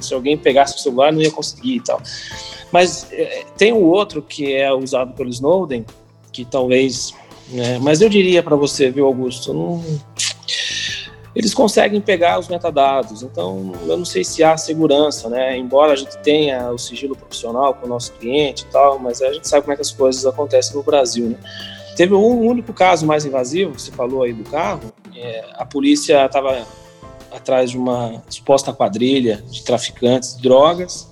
[0.00, 2.02] se alguém pegasse o celular, não ia conseguir e tal.
[2.72, 5.86] Mas é, tem o outro que é usado pelo Snowden,
[6.32, 7.14] que talvez,
[7.50, 9.82] né, mas eu diria para você, viu, Augusto, não
[11.34, 13.22] eles conseguem pegar os metadados.
[13.22, 15.56] Então, eu não sei se há segurança, né?
[15.56, 19.32] Embora a gente tenha o sigilo profissional com o nosso cliente e tal, mas a
[19.32, 21.38] gente sabe como é que as coisas acontecem no Brasil, né?
[21.96, 24.92] Teve um único caso mais invasivo, você falou aí do carro.
[25.14, 26.66] É, a polícia estava
[27.30, 31.10] atrás de uma suposta quadrilha de traficantes de drogas.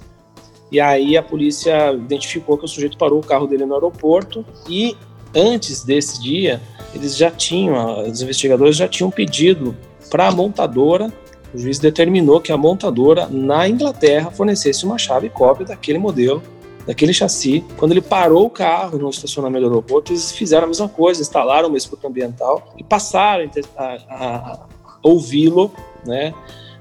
[0.71, 4.97] E aí a polícia identificou que o sujeito parou o carro dele no aeroporto e
[5.35, 6.61] antes desse dia
[6.95, 9.77] eles já tinham, os investigadores já tinham pedido
[10.11, 11.13] para a montadora,
[11.55, 16.43] o juiz determinou que a montadora na Inglaterra fornecesse uma chave cópia daquele modelo,
[16.87, 17.65] daquele chassi.
[17.77, 21.69] Quando ele parou o carro no estacionamento do aeroporto, eles fizeram a mesma coisa, instalaram
[21.69, 24.67] uma escuta ambiental e passaram a, a, a
[25.03, 25.73] ouvi-lo,
[26.07, 26.33] né,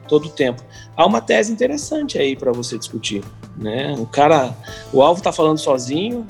[0.07, 0.61] todo o tempo.
[0.95, 3.23] Há uma tese interessante aí para você discutir,
[3.55, 3.95] né?
[3.97, 4.55] O cara,
[4.91, 6.25] o alvo está falando sozinho,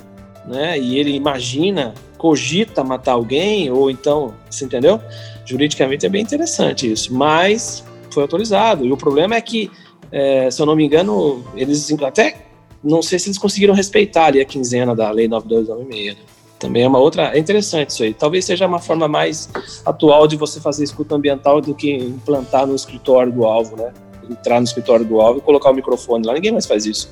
[0.50, 0.78] né?
[0.78, 5.00] E ele imagina, cogita matar alguém ou então, você entendeu?
[5.46, 8.84] Juridicamente é bem interessante isso, mas foi autorizado.
[8.84, 9.70] E o problema é que,
[10.12, 12.46] é, se eu não me engano, eles até
[12.82, 16.16] não sei se eles conseguiram respeitar ali a quinzena da Lei 9296.
[16.16, 16.20] Né?
[16.58, 17.34] Também é uma outra.
[17.34, 18.12] É interessante isso aí.
[18.12, 19.48] Talvez seja uma forma mais
[19.84, 23.92] atual de você fazer escuta ambiental do que implantar no escritório do alvo, né?
[24.30, 26.34] Entrar no escritório do alvo e colocar o microfone lá.
[26.34, 27.10] Ninguém mais faz isso.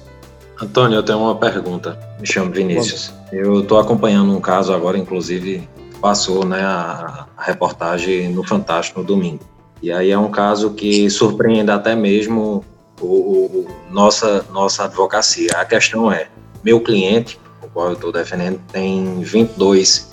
[0.61, 1.99] Antônio, eu tenho uma pergunta.
[2.19, 3.13] Me chamo Vinícius.
[3.33, 5.69] Eu estou acompanhando um caso agora, inclusive
[6.01, 9.45] passou né, a, reportagem no Fantástico no domingo.
[9.81, 12.65] E aí é um caso que surpreende até mesmo
[13.01, 15.51] o, o, nossa, nossa advocacia.
[15.55, 16.29] A questão é,
[16.65, 20.11] meu cliente, o qual eu estou defendendo, tem 22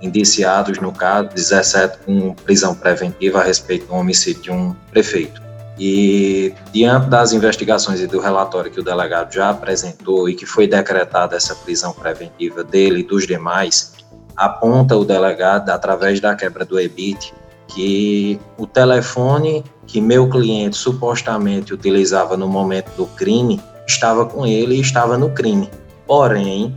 [0.00, 5.47] indiciados no caso, 17 com prisão preventiva a respeito do homicídio de um prefeito.
[5.78, 10.66] E diante das investigações e do relatório que o delegado já apresentou e que foi
[10.66, 13.94] decretada essa prisão preventiva dele e dos demais,
[14.36, 17.32] aponta o delegado, através da quebra do EBIT,
[17.68, 24.76] que o telefone que meu cliente supostamente utilizava no momento do crime estava com ele
[24.76, 25.70] e estava no crime.
[26.06, 26.74] Porém,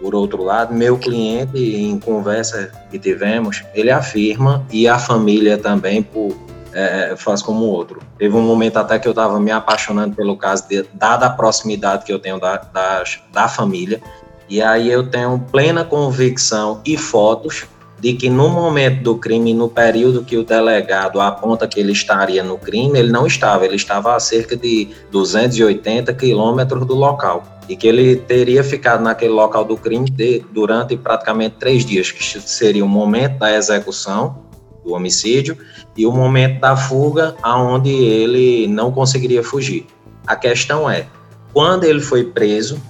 [0.00, 6.02] por outro lado, meu cliente, em conversa que tivemos, ele afirma, e a família também,
[6.02, 6.34] por,
[6.72, 8.00] é, faz como outro.
[8.18, 12.04] Teve um momento até que eu estava me apaixonando pelo caso, de, dada a proximidade
[12.04, 14.00] que eu tenho da, da, da família,
[14.48, 17.66] e aí eu tenho plena convicção e fotos
[18.00, 22.42] de que no momento do crime, no período que o delegado aponta que ele estaria
[22.42, 27.44] no crime, ele não estava, ele estava a cerca de 280 quilômetros do local.
[27.68, 32.24] E que ele teria ficado naquele local do crime de, durante praticamente três dias, que
[32.24, 34.49] seria o momento da execução
[34.84, 35.56] do homicídio
[35.96, 39.86] e o momento da fuga, aonde ele não conseguiria fugir.
[40.26, 41.06] A questão é,
[41.52, 42.80] quando ele foi preso,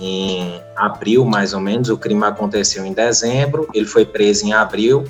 [0.00, 1.90] em abril, mais ou menos.
[1.90, 5.04] O crime aconteceu em dezembro, ele foi preso em abril.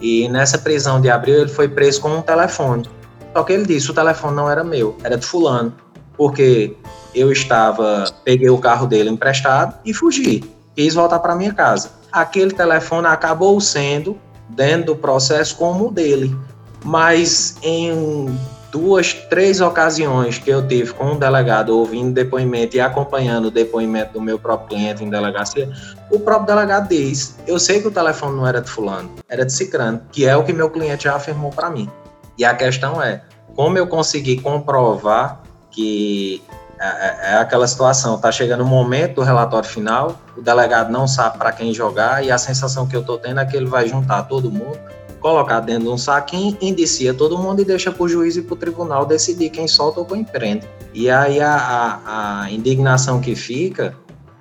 [0.00, 2.88] E nessa prisão de abril, ele foi preso com um telefone.
[3.34, 5.74] Só que ele disse: o telefone não era meu, era de Fulano.
[6.16, 6.74] Porque
[7.14, 10.42] eu estava, peguei o carro dele emprestado e fugi.
[10.74, 11.90] Quis voltar para minha casa.
[12.10, 14.18] Aquele telefone acabou sendo,
[14.50, 16.36] dentro do processo, como o dele.
[16.84, 18.26] Mas em
[18.70, 24.14] duas, três ocasiões que eu tive com um delegado ouvindo depoimento e acompanhando o depoimento
[24.14, 25.70] do meu próprio cliente em delegacia,
[26.10, 29.52] o próprio delegado diz: Eu sei que o telefone não era de Fulano, era de
[29.52, 31.90] Cicrano, que é o que meu cliente já afirmou para mim.
[32.38, 33.22] E a questão é:
[33.54, 36.42] como eu consegui comprovar que
[36.80, 41.06] é, é, é aquela situação, tá chegando o momento do relatório final, o delegado não
[41.06, 43.86] sabe para quem jogar e a sensação que eu tô tendo é que ele vai
[43.86, 44.78] juntar todo mundo
[45.20, 48.54] colocar dentro de um saquinho, indicia todo mundo e deixa para o juiz e para
[48.54, 50.66] o tribunal decidir quem solta ou quem prende.
[50.92, 53.94] E aí a, a, a, indignação que fica,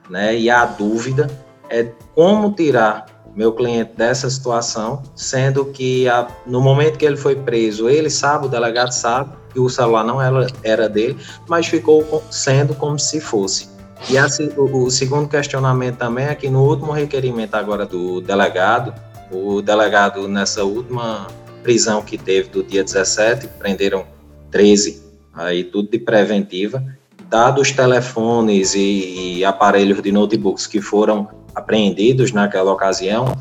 [0.09, 1.29] né, e a dúvida
[1.69, 7.35] é como tirar meu cliente dessa situação, sendo que a, no momento que ele foi
[7.35, 12.23] preso, ele sabe, o delegado sabe que o celular não era, era dele, mas ficou
[12.29, 13.69] sendo como se fosse.
[14.09, 18.93] E assim, o, o segundo questionamento também é que no último requerimento agora do delegado,
[19.31, 21.27] o delegado, nessa última
[21.63, 24.05] prisão que teve do dia 17, prenderam
[24.51, 26.83] 13, aí tudo de preventiva.
[27.29, 33.35] Dados telefones e, e aparelhos de notebooks que foram apreendidos naquela ocasião,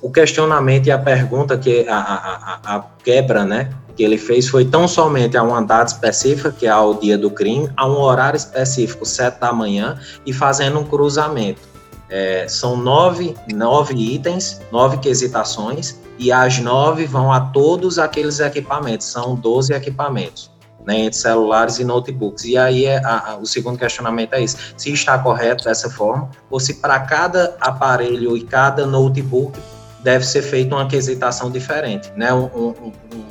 [0.00, 4.64] o questionamento e a pergunta que a, a, a, quebra, né, que ele fez foi
[4.64, 8.36] tão somente a uma data específica, que é o dia do crime, a um horário
[8.36, 11.60] específico, sete da manhã, e fazendo um cruzamento.
[12.08, 19.06] É, são nove, nove itens, nove quesitações, e as nove vão a todos aqueles equipamentos,
[19.06, 20.54] são doze equipamentos
[20.86, 22.44] né, entre celulares e notebooks.
[22.44, 26.30] E aí é a, a, o segundo questionamento é isso: se está correto dessa forma,
[26.50, 29.58] ou se para cada aparelho e cada notebook
[30.02, 33.24] deve ser feita uma aquisitação diferente, né, um, um, um,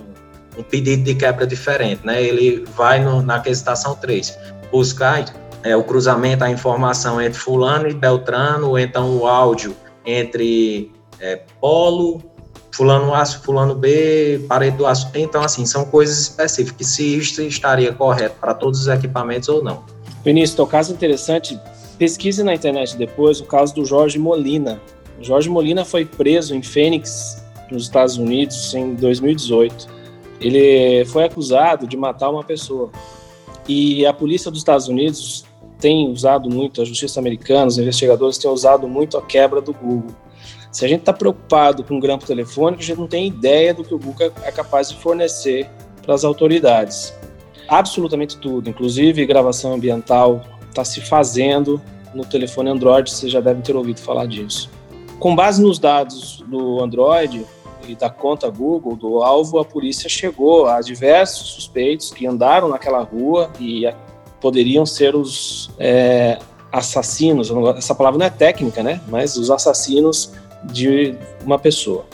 [0.57, 2.05] um, pedido de quebra diferente.
[2.05, 4.37] Né, ele vai no, na aquisitação 3
[4.71, 5.25] buscar
[5.63, 9.75] é, o cruzamento, a informação entre fulano e beltrano, ou então o áudio
[10.05, 12.21] entre é, polo,
[12.71, 15.09] fulano A, fulano B, parede do aço.
[15.13, 19.83] Então, assim, são coisas específicas, se isso estaria correto para todos os equipamentos ou não.
[20.25, 21.59] Vinícius, o caso interessante,
[21.97, 24.81] pesquise na internet depois o caso do Jorge Molina.
[25.21, 29.87] Jorge Molina foi preso em Phoenix, nos Estados Unidos, em 2018.
[30.39, 32.91] Ele foi acusado de matar uma pessoa.
[33.67, 35.45] E a polícia dos Estados Unidos
[35.79, 40.15] tem usado muito, a justiça americana, os investigadores têm usado muito a quebra do Google.
[40.71, 43.83] Se a gente está preocupado com o grampo telefônico, a gente não tem ideia do
[43.83, 45.69] que o Google é capaz de fornecer
[46.01, 47.13] para as autoridades.
[47.67, 51.81] Absolutamente tudo, inclusive gravação ambiental, está se fazendo
[52.13, 54.69] no telefone Android, vocês já devem ter ouvido falar disso.
[55.19, 57.45] Com base nos dados do Android
[57.87, 63.01] e da conta Google do alvo, a polícia chegou a diversos suspeitos que andaram naquela
[63.01, 63.85] rua e
[64.39, 66.37] poderiam ser os é,
[66.71, 67.51] assassinos.
[67.77, 69.01] Essa palavra não é técnica, né?
[69.07, 70.31] Mas os assassinos
[70.63, 72.05] de uma pessoa.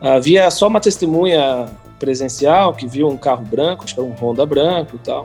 [0.00, 1.66] Havia só uma testemunha
[1.98, 5.24] presencial que viu um carro branco, acho que era um Honda branco e tal.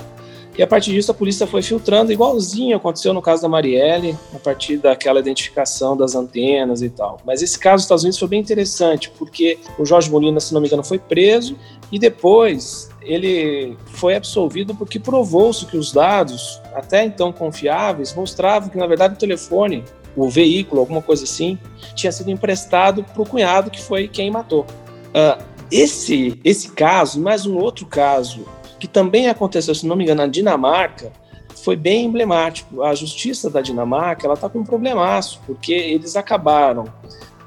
[0.57, 4.39] E a partir disso a polícia foi filtrando, igualzinho aconteceu no caso da Marielle, a
[4.39, 7.17] partir daquela identificação das antenas e tal.
[7.25, 10.59] Mas esse caso dos Estados Unidos foi bem interessante, porque o Jorge Molina, se não
[10.59, 11.55] me engano, foi preso
[11.91, 18.77] e depois ele foi absolvido porque provou-se que os dados, até então confiáveis, mostravam que,
[18.77, 19.83] na verdade, o telefone
[20.15, 21.57] o veículo, alguma coisa assim,
[21.95, 24.65] tinha sido emprestado para o cunhado, que foi quem matou.
[25.09, 25.41] Uh,
[25.71, 28.45] esse, esse caso, mais um outro caso,
[28.79, 31.11] que também aconteceu, se não me engano, na Dinamarca,
[31.63, 32.81] foi bem emblemático.
[32.81, 36.85] A justiça da Dinamarca ela está com um problemaço, porque eles acabaram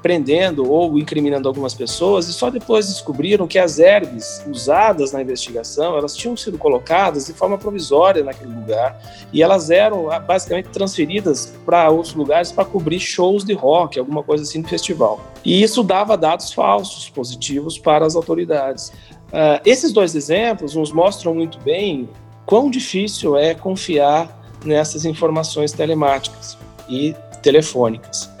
[0.03, 5.97] prendendo ou incriminando algumas pessoas e só depois descobriram que as herbes usadas na investigação
[5.97, 11.53] elas tinham sido colocadas de forma provisória naquele lugar e elas eram ah, basicamente transferidas
[11.65, 15.21] para outros lugares para cobrir shows de rock, alguma coisa assim no festival.
[15.45, 18.91] E isso dava dados falsos positivos para as autoridades.
[19.33, 22.07] Uh, esses dois exemplos nos mostram muito bem
[22.45, 26.57] quão difícil é confiar nessas informações telemáticas
[26.87, 28.31] e telefônicas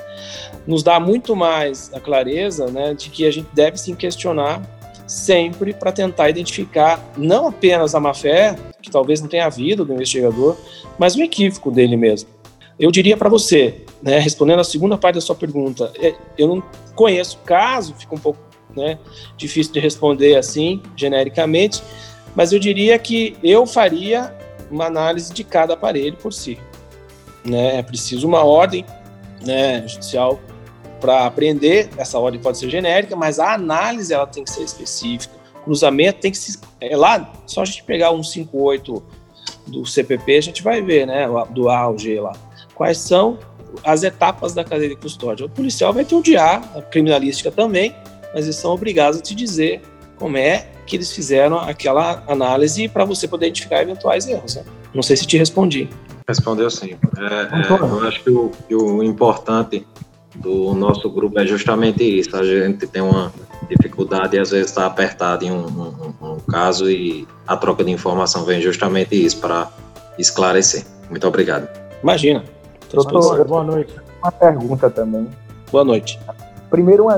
[0.65, 4.61] nos dá muito mais a clareza né, de que a gente deve se questionar
[5.05, 10.57] sempre para tentar identificar não apenas a má-fé, que talvez não tenha havido do investigador,
[10.97, 12.29] mas o equívoco dele mesmo.
[12.79, 16.63] Eu diria para você, né, respondendo a segunda parte da sua pergunta, é, eu não
[16.95, 18.39] conheço o caso, fica um pouco
[18.75, 18.97] né,
[19.37, 21.83] difícil de responder assim, genericamente,
[22.35, 24.35] mas eu diria que eu faria
[24.71, 26.57] uma análise de cada aparelho por si.
[27.45, 27.77] Né?
[27.77, 28.85] É preciso uma ordem
[29.45, 30.39] né, judicial
[30.99, 35.35] para aprender, essa ordem pode ser genérica, mas a análise ela tem que ser específica.
[35.63, 36.59] Cruzamento tem que se.
[36.79, 39.03] É lá, só a gente pegar um 58
[39.67, 42.33] do CPP, a gente vai ver, né, do A ao G lá.
[42.73, 43.37] Quais são
[43.83, 45.45] as etapas da cadeia de custódia?
[45.45, 47.95] O policial vai ter o DIA, a criminalística também,
[48.33, 49.81] mas eles são obrigados a te dizer
[50.17, 54.55] como é que eles fizeram aquela análise para você poder identificar eventuais erros.
[54.55, 54.63] Né?
[54.93, 55.89] Não sei se te respondi.
[56.27, 56.95] Respondeu sim.
[57.17, 59.85] É, é, eu acho que o, que o importante
[60.35, 62.35] do nosso grupo é justamente isso.
[62.35, 63.31] A gente tem uma
[63.69, 67.91] dificuldade e às vezes está apertado em um, um, um, caso e a troca de
[67.91, 69.69] informação vem justamente isso para
[70.17, 70.85] esclarecer.
[71.09, 71.67] Muito obrigado.
[72.01, 72.43] Imagina.
[72.91, 73.93] Doutor, boa noite.
[74.21, 75.27] Uma pergunta também.
[75.71, 76.19] Boa noite.
[76.73, 77.17] Primeiro, uma,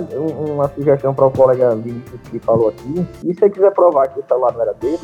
[0.51, 3.08] uma sugestão para o colega Vinícius que falou aqui.
[3.24, 4.99] E se ele quiser provar que o celular não era dele,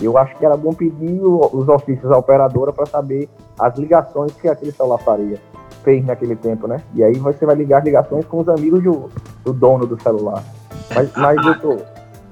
[0.00, 4.48] eu acho que era bom pedir os ofícios à operadora para saber as ligações que
[4.48, 5.38] aquele celular faria
[5.84, 6.82] fez naquele tempo, né?
[6.96, 9.08] E aí você vai ligar as ligações com os amigos do,
[9.44, 10.42] do dono do celular.
[10.92, 11.86] Mas, mas doutor,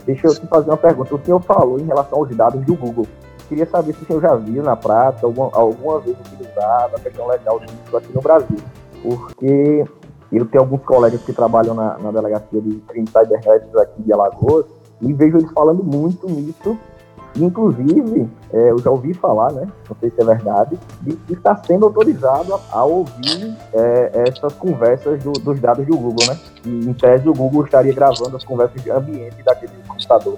[0.04, 1.14] deixa eu te fazer uma pergunta.
[1.14, 3.06] O senhor falou em relação aos dados do Google.
[3.48, 7.28] Queria saber se o senhor já viu na prática alguma, alguma vez utilizado a questão
[7.28, 8.58] legal disso aqui no Brasil.
[9.04, 9.84] Porque
[10.36, 14.66] eu tenho alguns colegas que trabalham na, na delegacia de crime cybernéticos aqui de Alagoas
[15.00, 16.78] e vejo eles falando muito nisso
[17.36, 19.68] Inclusive, é, eu já ouvi falar, né?
[19.88, 24.52] Não sei se é verdade, de que está sendo autorizado a, a ouvir é, essas
[24.54, 26.38] conversas do, dos dados do Google, né?
[26.64, 30.36] E, em tese, o Google estaria gravando as conversas de ambiente daquele computador.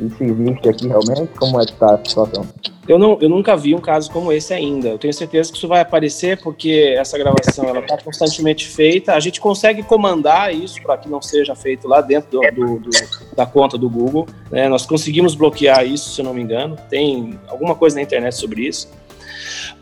[0.00, 1.30] Isso existe aqui realmente?
[1.38, 2.46] Como é que está a situação?
[2.88, 4.88] Eu, não, eu nunca vi um caso como esse ainda.
[4.88, 9.14] Eu tenho certeza que isso vai aparecer porque essa gravação ela está constantemente feita.
[9.14, 12.90] A gente consegue comandar isso para que não seja feito lá dentro do, do, do,
[13.36, 14.26] da conta do Google.
[14.50, 14.68] Né?
[14.68, 16.76] Nós conseguimos bloquear isso, se eu não me engano.
[16.88, 18.90] Tem alguma coisa na internet sobre isso.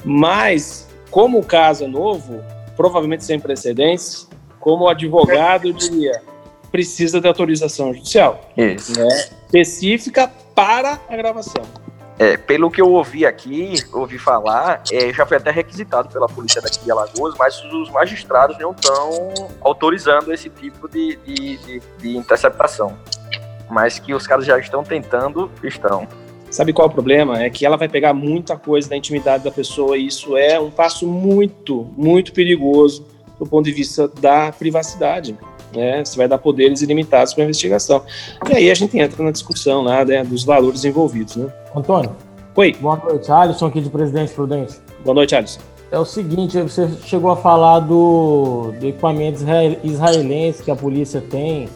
[0.04, 2.42] Mas, como o caso é novo,
[2.76, 4.28] provavelmente sem precedentes,
[4.60, 6.20] como advogado diria,
[6.70, 8.50] precisa de autorização judicial.
[8.56, 8.98] Isso.
[8.98, 9.08] Né?
[9.46, 11.64] Específica para a gravação.
[12.18, 16.60] É, pelo que eu ouvi aqui, ouvi falar, é, já foi até requisitado pela polícia
[16.60, 22.16] daqui de Alagoas, mas os magistrados não estão autorizando esse tipo de, de, de, de
[22.16, 22.98] interceptação.
[23.70, 26.08] Mas que os caras já estão tentando, estão.
[26.50, 27.40] Sabe qual é o problema?
[27.40, 30.70] É que ela vai pegar muita coisa da intimidade da pessoa e isso é um
[30.70, 33.06] passo muito, muito perigoso
[33.38, 35.38] do ponto de vista da privacidade.
[35.74, 36.04] Né?
[36.04, 38.02] Você vai dar poderes ilimitados para a investigação.
[38.48, 41.36] E aí a gente entra na discussão lá né, dos valores envolvidos.
[41.36, 41.52] Né?
[41.74, 42.14] Antônio.
[42.56, 42.74] Oi.
[42.80, 44.74] Boa noite, Alisson aqui de Presidente Prudente.
[45.04, 45.60] Boa noite, Alisson.
[45.90, 49.42] É o seguinte, você chegou a falar do, do equipamento
[49.82, 51.68] israelense que a polícia tem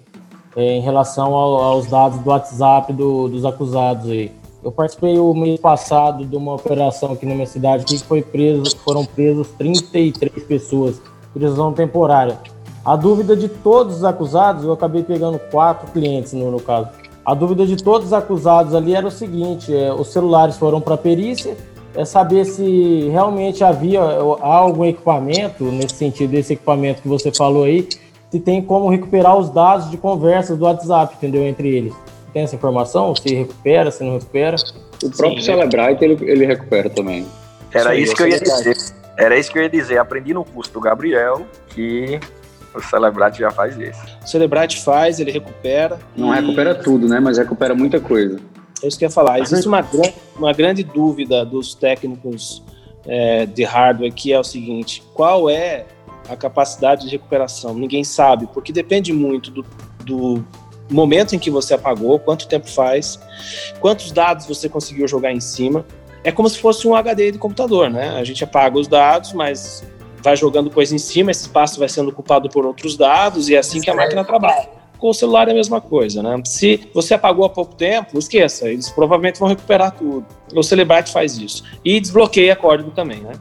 [0.55, 4.31] é, em relação ao, aos dados do WhatsApp do, dos acusados aí.
[4.63, 8.77] Eu participei o mês passado de uma operação aqui na minha cidade que foi preso,
[8.79, 11.01] foram presos 33 pessoas,
[11.33, 12.39] prisão temporária.
[12.85, 16.89] A dúvida de todos os acusados, eu acabei pegando quatro clientes no, no caso.
[17.25, 20.95] A dúvida de todos os acusados ali era o seguinte: é, os celulares foram para
[20.95, 21.57] a perícia,
[21.95, 27.89] é saber se realmente havia algum equipamento, nesse sentido, desse equipamento que você falou aí,
[28.31, 31.47] se tem como recuperar os dados de conversas do WhatsApp, entendeu?
[31.47, 31.95] Entre eles.
[32.33, 33.15] Tem essa informação?
[33.15, 34.57] Se recupera, se não recupera?
[35.05, 37.27] O próprio Sim, Celebrite ele, ele recupera também.
[37.73, 38.77] Era Sim, isso que eu ia dizer.
[39.17, 39.99] Era isso que eu ia dizer.
[39.99, 42.19] Aprendi no curso do Gabriel que
[42.75, 44.01] o Celebrite já faz isso.
[44.23, 45.99] O Celebrite faz, ele recupera.
[46.17, 46.41] Não e...
[46.41, 47.21] recupera tudo, né?
[47.21, 48.39] Mas recupera muita coisa.
[48.83, 49.39] É isso que eu ia falar.
[49.39, 49.85] Existe uma,
[50.37, 52.63] uma grande dúvida dos técnicos
[53.07, 55.87] é, de hardware que é o seguinte: qual é
[56.29, 57.75] a capacidade de recuperação?
[57.75, 59.65] Ninguém sabe, porque depende muito do,
[60.05, 60.45] do
[60.91, 63.19] momento em que você apagou, quanto tempo faz,
[63.81, 65.85] quantos dados você conseguiu jogar em cima.
[66.25, 68.11] É como se fosse um HD de computador, né?
[68.11, 69.85] A gente apaga os dados, mas
[70.23, 73.59] vai jogando coisa em cima, esse espaço vai sendo ocupado por outros dados e é
[73.59, 74.69] assim que a máquina trabalha.
[74.99, 76.41] Com o celular é a mesma coisa, né?
[76.45, 80.25] Se você apagou há pouco tempo, esqueça, eles provavelmente vão recuperar tudo.
[80.55, 81.65] O Celebrite faz isso.
[81.85, 83.33] E desbloqueia código também, né?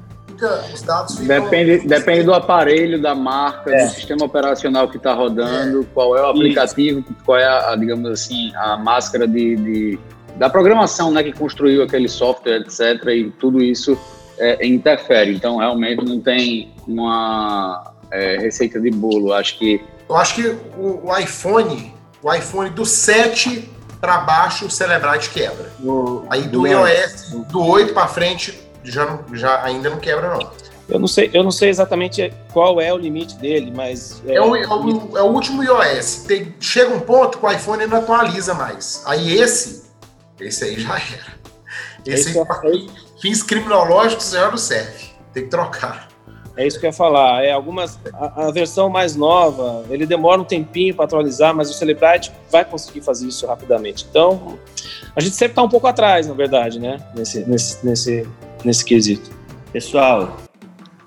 [0.74, 1.44] Os dados ficam...
[1.44, 3.86] depende, depende do aparelho, da marca, é.
[3.86, 5.86] do sistema operacional que está rodando, é.
[5.94, 7.16] qual é o aplicativo, isso.
[7.24, 10.00] qual é a, digamos assim, a máscara de, de,
[10.38, 13.06] da programação né, que construiu aquele software, etc.
[13.10, 13.96] E tudo isso
[14.38, 15.36] é, interfere.
[15.36, 19.34] Então, realmente não tem uma é, receita de bolo.
[19.34, 19.82] Acho que.
[20.10, 23.70] Eu acho que o, o iPhone, o iPhone do 7
[24.00, 25.72] para baixo, o Celebrite quebra.
[25.80, 30.36] O, Aí do, do iOS, do 8 para frente, já, não, já ainda não quebra,
[30.36, 30.52] não.
[30.90, 34.22] Eu não sei, eu não sei exatamente qual é o limite dele, mas.
[34.28, 36.24] É, é, o, é o, é o último iOS.
[36.28, 39.02] Tem, chega um ponto que o iPhone não atualiza mais.
[39.06, 39.84] Aí esse,
[40.40, 41.42] esse aí já era.
[42.06, 42.90] Esse é aí,
[43.22, 45.12] fins criminológicos já não serve.
[45.34, 46.10] Tem que trocar.
[46.58, 47.44] É isso que eu ia falar.
[47.44, 51.74] É algumas a, a versão mais nova, ele demora um tempinho para atualizar, mas o
[51.74, 54.06] Celebrite vai conseguir fazer isso rapidamente.
[54.10, 54.60] Então,
[55.16, 56.98] a gente sempre está um pouco atrás, na verdade, né?
[57.16, 58.28] Nesse, nesse, nesse,
[58.66, 59.30] nesse quesito.
[59.72, 60.38] Pessoal,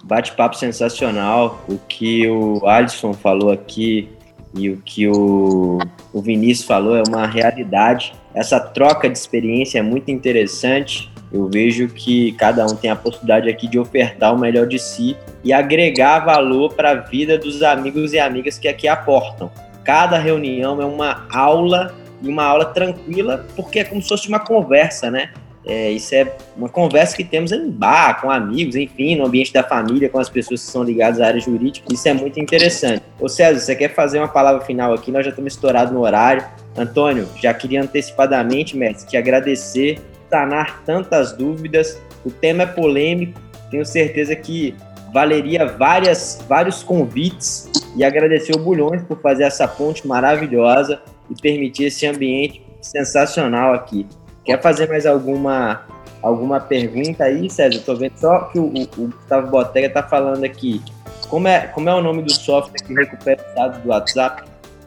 [0.04, 1.62] bate-papo sensacional.
[1.68, 4.08] O que o Alisson falou aqui
[4.54, 5.78] e o que o,
[6.12, 8.14] o Vinícius falou é uma realidade.
[8.34, 11.12] Essa troca de experiência é muito interessante.
[11.34, 15.16] Eu vejo que cada um tem a possibilidade aqui de ofertar o melhor de si
[15.42, 19.50] e agregar valor para a vida dos amigos e amigas que aqui aportam.
[19.82, 24.38] Cada reunião é uma aula e uma aula tranquila, porque é como se fosse uma
[24.38, 25.30] conversa, né?
[25.66, 29.64] É, isso é uma conversa que temos em bar, com amigos, enfim, no ambiente da
[29.64, 31.92] família, com as pessoas que são ligadas à área jurídica.
[31.92, 33.02] Isso é muito interessante.
[33.18, 35.10] Ô César, você quer fazer uma palavra final aqui?
[35.10, 36.44] Nós já estamos estourados no horário.
[36.76, 39.98] Antônio, já queria antecipadamente, mestre, te agradecer,
[40.34, 42.02] sanar tantas dúvidas.
[42.24, 44.74] O tema é polêmico, tenho certeza que
[45.12, 51.84] valeria várias, vários convites e agradecer o Bulhões por fazer essa ponte maravilhosa e permitir
[51.84, 54.08] esse ambiente sensacional aqui.
[54.44, 55.86] Quer fazer mais alguma
[56.20, 57.76] alguma pergunta aí, César?
[57.76, 60.82] Estou vendo só que o, o, Gustavo Botega está falando aqui.
[61.28, 64.42] Como é, como é o nome do software que recupera os dados do WhatsApp?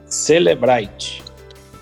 [0.08, 1.27] Celebrite.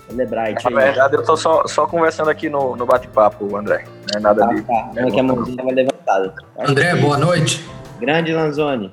[0.08, 0.64] Celebrite.
[0.70, 3.84] Na verdade, eu tô só, só conversando aqui no, no bate-papo, André.
[4.12, 4.62] Não é nada Ah, de.
[4.62, 4.90] tá.
[4.94, 6.34] Não, que a mãozinha estava levantada.
[6.58, 7.64] André, boa noite.
[8.00, 8.90] Grande Lanzoni.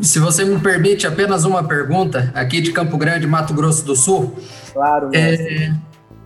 [0.00, 4.34] Se você me permite apenas uma pergunta, aqui de Campo Grande, Mato Grosso do Sul.
[4.72, 5.70] Claro, É,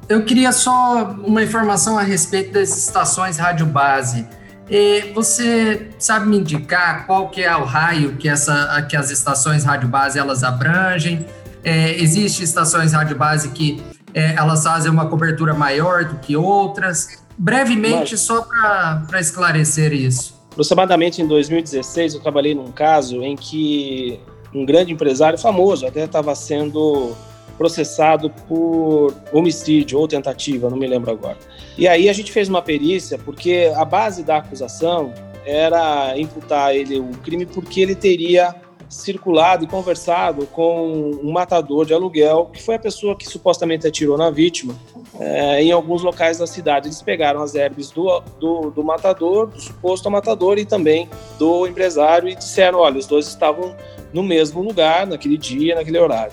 [0.09, 4.25] eu queria só uma informação a respeito das estações rádio base.
[4.71, 9.65] É, você sabe me indicar qual que é o raio que, essa, que as estações
[9.65, 11.27] rádio base elas abrangem?
[11.65, 13.83] É, Existem estações rádio base que
[14.15, 17.23] é, elas fazem uma cobertura maior do que outras?
[17.37, 20.39] Brevemente, só para esclarecer isso.
[20.51, 24.21] Aproximadamente em 2016, eu trabalhei num caso em que
[24.53, 27.15] um grande empresário famoso até estava sendo
[27.57, 31.37] processado por homicídio ou tentativa, não me lembro agora.
[31.77, 35.13] E aí a gente fez uma perícia porque a base da acusação
[35.45, 38.55] era imputar ele o crime porque ele teria
[38.89, 44.17] circulado e conversado com um matador de aluguel, que foi a pessoa que supostamente atirou
[44.17, 44.75] na vítima,
[45.19, 46.89] é, em alguns locais da cidade.
[46.89, 51.09] Eles pegaram as herbes do, do, do, matador, do suposto matador, e também
[51.39, 53.77] do empresário, e disseram: olha, os dois estavam
[54.13, 56.33] no mesmo lugar, naquele dia, naquele horário.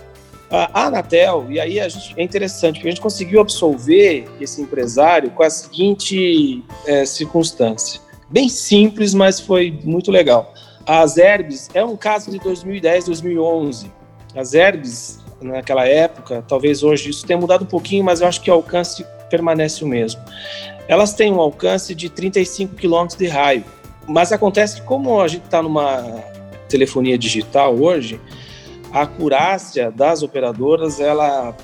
[0.50, 5.44] A Anatel, e aí gente, é interessante, porque a gente conseguiu absolver esse empresário com
[5.44, 8.00] a seguinte é, circunstância.
[8.30, 10.54] Bem simples, mas foi muito legal.
[10.86, 13.92] As herbes é um caso de 2010, 2011.
[14.36, 18.52] As herbes, naquela época, talvez hoje isso tenha mudado um pouquinho, mas eu acho que
[18.52, 20.22] o alcance permanece o mesmo.
[20.88, 23.64] Elas têm um alcance de 35 quilômetros de raio.
[24.08, 26.04] Mas acontece que, como a gente está numa
[26.70, 28.22] telefonia digital hoje,
[28.92, 31.56] a acurácia das operadoras ela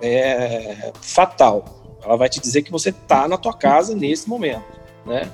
[0.00, 1.64] é fatal.
[2.04, 4.78] Ela vai te dizer que você está na tua casa nesse momento.
[5.04, 5.28] Né?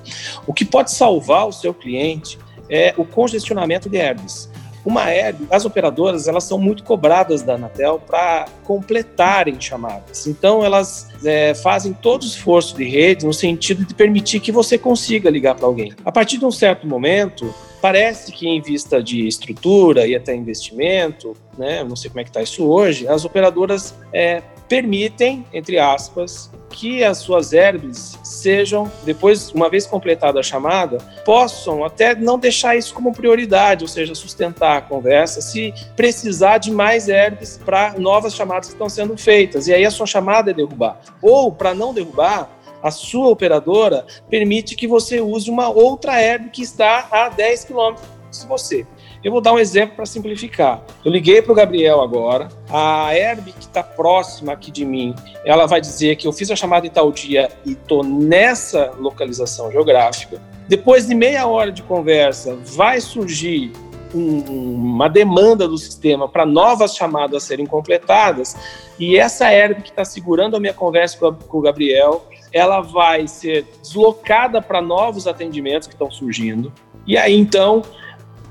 [0.47, 2.39] O que pode salvar o seu cliente
[2.69, 4.51] é o congestionamento de herbes.
[4.85, 10.27] Uma herb, as operadoras elas são muito cobradas da Anatel para completarem chamadas.
[10.27, 14.77] Então elas é, fazem todo o esforço de rede no sentido de permitir que você
[14.77, 15.93] consiga ligar para alguém.
[16.05, 21.35] A partir de um certo momento, parece que em vista de estrutura e até investimento,
[21.57, 26.51] né, não sei como é que está isso hoje, as operadoras é, permitem, entre aspas,
[26.71, 32.77] que as suas herbes sejam, depois, uma vez completada a chamada, possam até não deixar
[32.77, 38.35] isso como prioridade, ou seja, sustentar a conversa, se precisar de mais herbes para novas
[38.35, 39.69] chamadas que estão sendo feitas.
[39.69, 41.01] E aí a sua chamada é derrubar.
[41.23, 42.51] Ou, para não derrubar,
[42.83, 48.07] a sua operadora permite que você use uma outra herb que está a 10 quilômetros
[48.31, 48.87] de você.
[49.25, 50.85] Eu vou dar um exemplo para simplificar.
[51.03, 52.51] Eu liguei para o Gabriel agora.
[52.69, 55.15] A herb que está próxima aqui de mim,
[55.47, 59.73] ela vai dizer que eu fiz a chamada em tal dia e estou nessa localização
[59.73, 60.43] geográfica.
[60.69, 63.73] Depois de meia hora de conversa, vai surgir
[64.15, 64.41] um,
[64.75, 68.55] uma demanda do sistema para novas chamadas serem completadas.
[68.99, 73.67] E essa herb que está segurando a minha conversa com o Gabriel, ela vai ser
[73.81, 76.71] deslocada para novos atendimentos que estão surgindo.
[77.07, 77.83] E aí, então,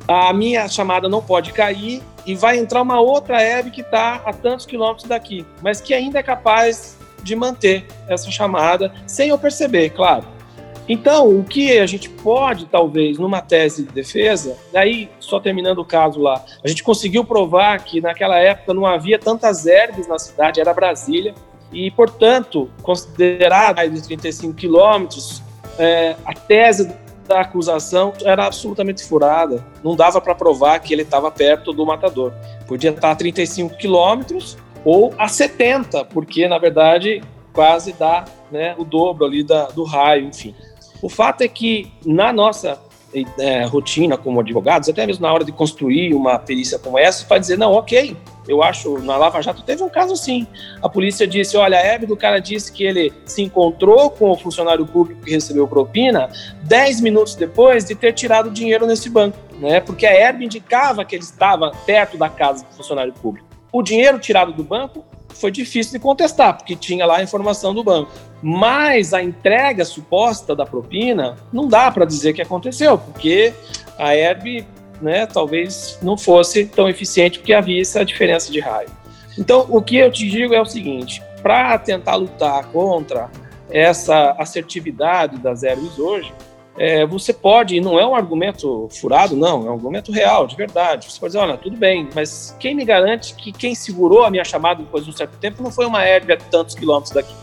[0.07, 4.33] a minha chamada não pode cair e vai entrar uma outra herb que está a
[4.33, 9.89] tantos quilômetros daqui, mas que ainda é capaz de manter essa chamada sem eu perceber,
[9.89, 10.25] claro.
[10.87, 15.85] Então, o que a gente pode, talvez, numa tese de defesa, daí, só terminando o
[15.85, 20.59] caso lá, a gente conseguiu provar que naquela época não havia tantas herbes na cidade,
[20.59, 21.33] era Brasília,
[21.71, 25.41] e, portanto, considerar mais de 35 quilômetros,
[25.79, 26.93] é, a tese
[27.27, 29.65] da acusação era absolutamente furada.
[29.83, 32.33] Não dava para provar que ele estava perto do matador.
[32.67, 37.21] Podia estar a 35 quilômetros ou a 70, porque, na verdade,
[37.53, 40.53] quase dá né, o dobro ali da, do raio, enfim.
[41.01, 42.79] O fato é que, na nossa
[43.37, 47.37] é, rotina como advogados, até mesmo na hora de construir uma perícia como essa, para
[47.37, 48.15] dizer, não, ok,
[48.47, 50.45] eu acho, na Lava Jato teve um caso assim.
[50.81, 54.37] A polícia disse, olha, a Hebe do cara disse que ele se encontrou com o
[54.37, 56.29] funcionário público que recebeu propina
[56.63, 59.79] 10 minutos depois de ter tirado dinheiro nesse banco, né?
[59.79, 63.47] Porque a Hebe indicava que ele estava perto da casa do funcionário público.
[63.71, 67.83] O dinheiro tirado do banco foi difícil de contestar, porque tinha lá a informação do
[67.83, 68.11] banco.
[68.41, 73.53] Mas a entrega suposta da propina não dá para dizer que aconteceu, porque
[73.97, 74.67] a Hebe
[75.03, 78.89] né, talvez não fosse tão eficiente porque havia essa diferença de raio.
[79.37, 83.29] Então, o que eu te digo é o seguinte: para tentar lutar contra
[83.69, 86.31] essa assertividade das herbes hoje,
[86.77, 90.55] é, você pode, e não é um argumento furado, não, é um argumento real, de
[90.55, 91.11] verdade.
[91.11, 94.43] Você pode dizer, olha, tudo bem, mas quem me garante que quem segurou a minha
[94.43, 97.33] chamada depois de um certo tempo não foi uma herbe a tantos quilômetros daqui?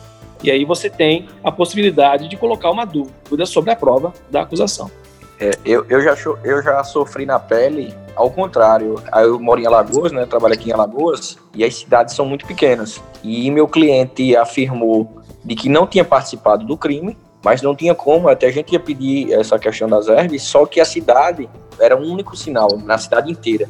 [0.43, 4.91] E aí você tem a possibilidade de colocar uma dúvida sobre a prova da acusação.
[5.41, 6.15] É, eu, eu, já,
[6.45, 9.03] eu já sofri na pele, ao contrário.
[9.15, 10.27] Eu moro em Alagoas, né?
[10.27, 13.01] Trabalho aqui em Alagoas, e as cidades são muito pequenas.
[13.25, 18.29] E meu cliente afirmou de que não tinha participado do crime, mas não tinha como,
[18.29, 21.49] até a gente ia pedir essa questão das herbes, só que a cidade
[21.79, 23.67] era um único sinal, na cidade inteira.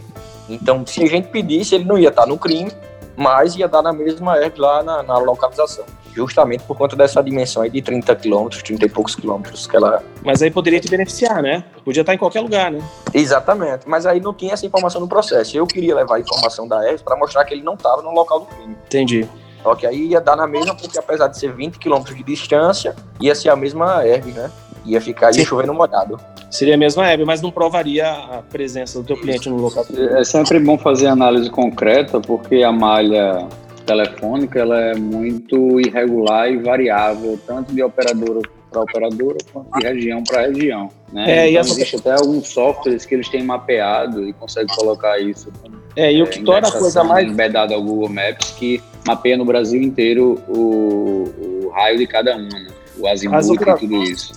[0.49, 2.73] Então, se a gente pedisse, ele não ia estar no crime,
[3.17, 5.85] mas ia dar na mesma herb lá na, na localização
[6.15, 10.03] justamente por conta dessa dimensão aí de 30 quilômetros, 30 e poucos quilômetros que ela.
[10.25, 11.65] Mas aí poderia te beneficiar, né?
[11.85, 12.81] Podia estar em qualquer lugar, né?
[13.15, 15.57] Exatamente, mas aí não tinha essa informação no processo.
[15.57, 18.41] Eu queria levar a informação da ERS para mostrar que ele não estava no local
[18.41, 18.77] do crime.
[18.87, 19.29] Entendi.
[19.63, 22.95] Só que aí ia dar na mesma, porque apesar de ser 20 quilômetros de distância,
[23.21, 24.51] ia ser a mesma herb, né?
[24.87, 26.19] Ia ficar ali chovendo molhado.
[26.51, 29.85] Seria a mesma herb, mas não provaria a presença do teu cliente no local.
[30.17, 33.47] É sempre bom fazer análise concreta, porque a malha
[33.85, 38.41] telefônica ela é muito irregular e variável, tanto de operadora
[38.71, 40.89] para operadora quanto de região para região.
[41.13, 41.31] Né?
[41.31, 45.53] É, então, existe até alguns softwares que eles têm mapeado e conseguem colocar isso.
[45.97, 47.29] É, e o que é, torna a coisa mais.
[47.29, 52.49] embedado ao Google Maps que mapeia no Brasil inteiro o, o raio de cada uma.
[52.49, 52.69] Né?
[52.99, 54.33] O azimuth e tudo isso.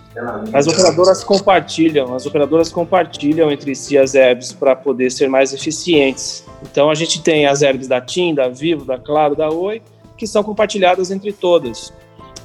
[0.54, 6.46] As operadoras compartilham, as operadoras compartilham entre si as herbs para poder ser mais eficientes.
[6.62, 9.82] Então a gente tem as herbs da TIM, da Vivo, da Claro, da Oi,
[10.18, 11.92] que são compartilhadas entre todas.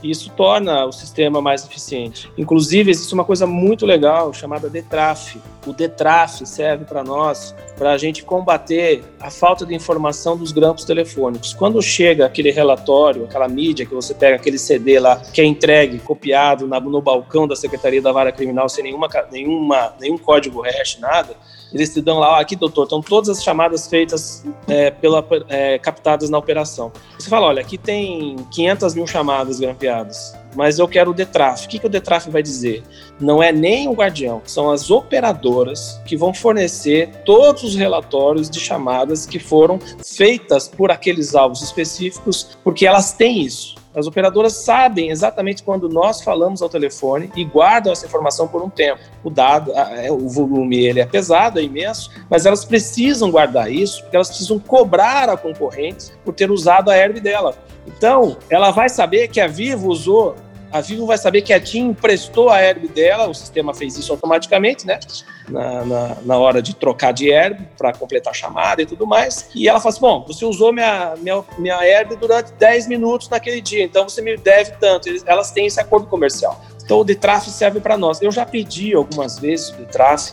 [0.02, 2.30] Isso torna o sistema mais eficiente.
[2.38, 5.40] Inclusive, existe uma coisa muito legal chamada DETRAF.
[5.66, 10.84] O DETRAF serve para nós, para a gente combater a falta de informação dos grampos
[10.84, 11.52] telefônicos.
[11.52, 15.98] Quando chega aquele relatório, aquela mídia que você pega, aquele CD lá, que é entregue,
[15.98, 21.36] copiado no balcão da Secretaria da Vara Criminal sem nenhuma, nenhuma, nenhum código hash, nada,
[21.72, 26.30] eles te dão lá, aqui doutor, estão todas as chamadas feitas é, pela, é, captadas
[26.30, 26.92] na operação.
[27.18, 31.66] Você fala, olha, aqui tem 500 mil chamadas grampeadas, mas eu quero o DETRAF.
[31.66, 32.82] O que, que o DETRAF vai dizer?
[33.20, 38.60] Não é nem o guardião, são as operadoras que vão fornecer todos os relatórios de
[38.60, 43.77] chamadas que foram feitas por aqueles alvos específicos, porque elas têm isso.
[43.98, 48.70] As operadoras sabem exatamente quando nós falamos ao telefone e guardam essa informação por um
[48.70, 49.00] tempo.
[49.24, 54.02] O dado, é, o volume ele é pesado, é imenso, mas elas precisam guardar isso
[54.02, 57.56] porque elas precisam cobrar a concorrente por ter usado a herb dela.
[57.86, 60.36] Então, ela vai saber que a Vivo usou
[60.70, 64.12] a Vivo vai saber que a TIM emprestou a herb dela, o sistema fez isso
[64.12, 65.00] automaticamente, né?
[65.48, 69.48] Na, na, na hora de trocar de herb para completar a chamada e tudo mais.
[69.54, 73.84] E ela fala assim: bom, você usou minha, minha, minha durante 10 minutos naquele dia,
[73.84, 75.08] então você me deve tanto.
[75.26, 76.62] Elas têm esse acordo comercial.
[76.84, 78.20] Então o Detraf serve para nós.
[78.20, 80.32] Eu já pedi algumas vezes o Detraf,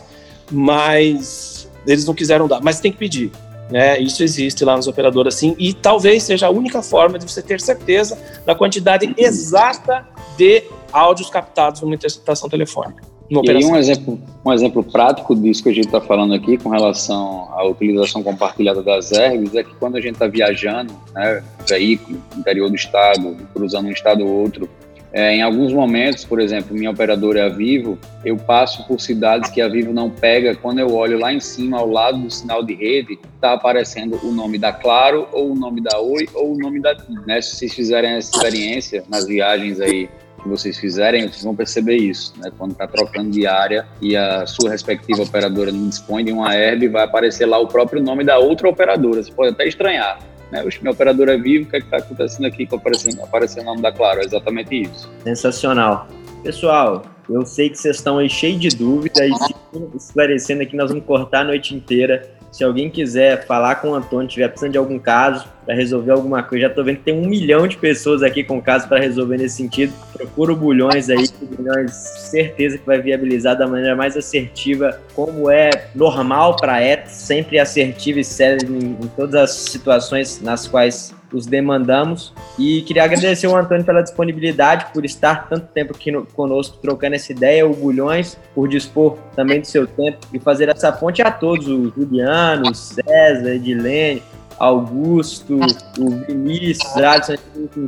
[0.50, 2.60] mas eles não quiseram dar.
[2.60, 3.32] Mas tem que pedir.
[3.70, 3.98] Né?
[3.98, 7.60] Isso existe lá nas operadoras sim, e talvez seja a única forma de você ter
[7.60, 10.06] certeza da quantidade exata
[10.36, 10.62] de
[10.92, 13.02] áudios captados numa interceptação telefônica.
[13.28, 16.68] E aí um exemplo, um exemplo prático disso que a gente está falando aqui com
[16.68, 22.22] relação à utilização compartilhada das ervas é que quando a gente está viajando, né, veículo,
[22.36, 24.68] interior do estado, cruzando um estado ou outro,
[25.16, 29.48] é, em alguns momentos, por exemplo, minha operadora é a Vivo, eu passo por cidades
[29.48, 30.54] que a Vivo não pega.
[30.54, 34.30] Quando eu olho lá em cima, ao lado do sinal de rede, está aparecendo o
[34.30, 37.14] nome da Claro, ou o nome da Oi, ou o nome da TIM.
[37.26, 37.40] Né?
[37.40, 40.06] Se vocês fizerem essa experiência nas viagens aí
[40.42, 42.34] que vocês fizerem, vocês vão perceber isso.
[42.36, 42.52] Né?
[42.58, 46.88] Quando está trocando de área e a sua respectiva operadora não dispõe de uma herb,
[46.88, 49.22] vai aparecer lá o próprio nome da outra operadora.
[49.22, 50.18] Você pode até estranhar
[50.50, 50.64] né?
[50.64, 53.66] O minha operador é vivo, o que é está acontecendo aqui com aparecendo, aparecendo o
[53.66, 54.20] nome da Claro?
[54.20, 55.10] É exatamente isso.
[55.24, 56.06] Sensacional.
[56.42, 61.04] Pessoal, eu sei que vocês estão aí cheios de dúvidas e esclarecendo aqui, nós vamos
[61.04, 64.98] cortar a noite inteira se alguém quiser falar com o Antônio, tiver precisando de algum
[64.98, 68.44] caso para resolver alguma coisa, já estou vendo que tem um milhão de pessoas aqui
[68.44, 69.92] com caso para resolver nesse sentido.
[70.12, 75.00] Procura o Bulhões aí, que o Bulhões certeza que vai viabilizar da maneira mais assertiva,
[75.14, 80.68] como é normal para ET, sempre assertivo e sério em, em todas as situações nas
[80.68, 82.32] quais os demandamos.
[82.58, 87.16] E queria agradecer o Antônio pela disponibilidade, por estar tanto tempo aqui no, conosco trocando
[87.16, 91.30] essa ideia, o Bulhões, por dispor também do seu tempo e fazer essa ponte a
[91.30, 94.22] todos, o Juliano, o César, Edilene,
[94.58, 95.58] Augusto,
[95.98, 97.34] o Vinícius, Alisson,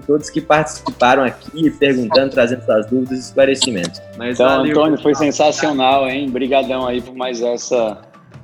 [0.07, 4.01] todos que participaram aqui, perguntando, trazendo suas dúvidas e esclarecimentos.
[4.17, 6.29] Mas então, valeu, Antônio, foi sensacional, hein?
[6.29, 8.01] Obrigadão aí por mais essa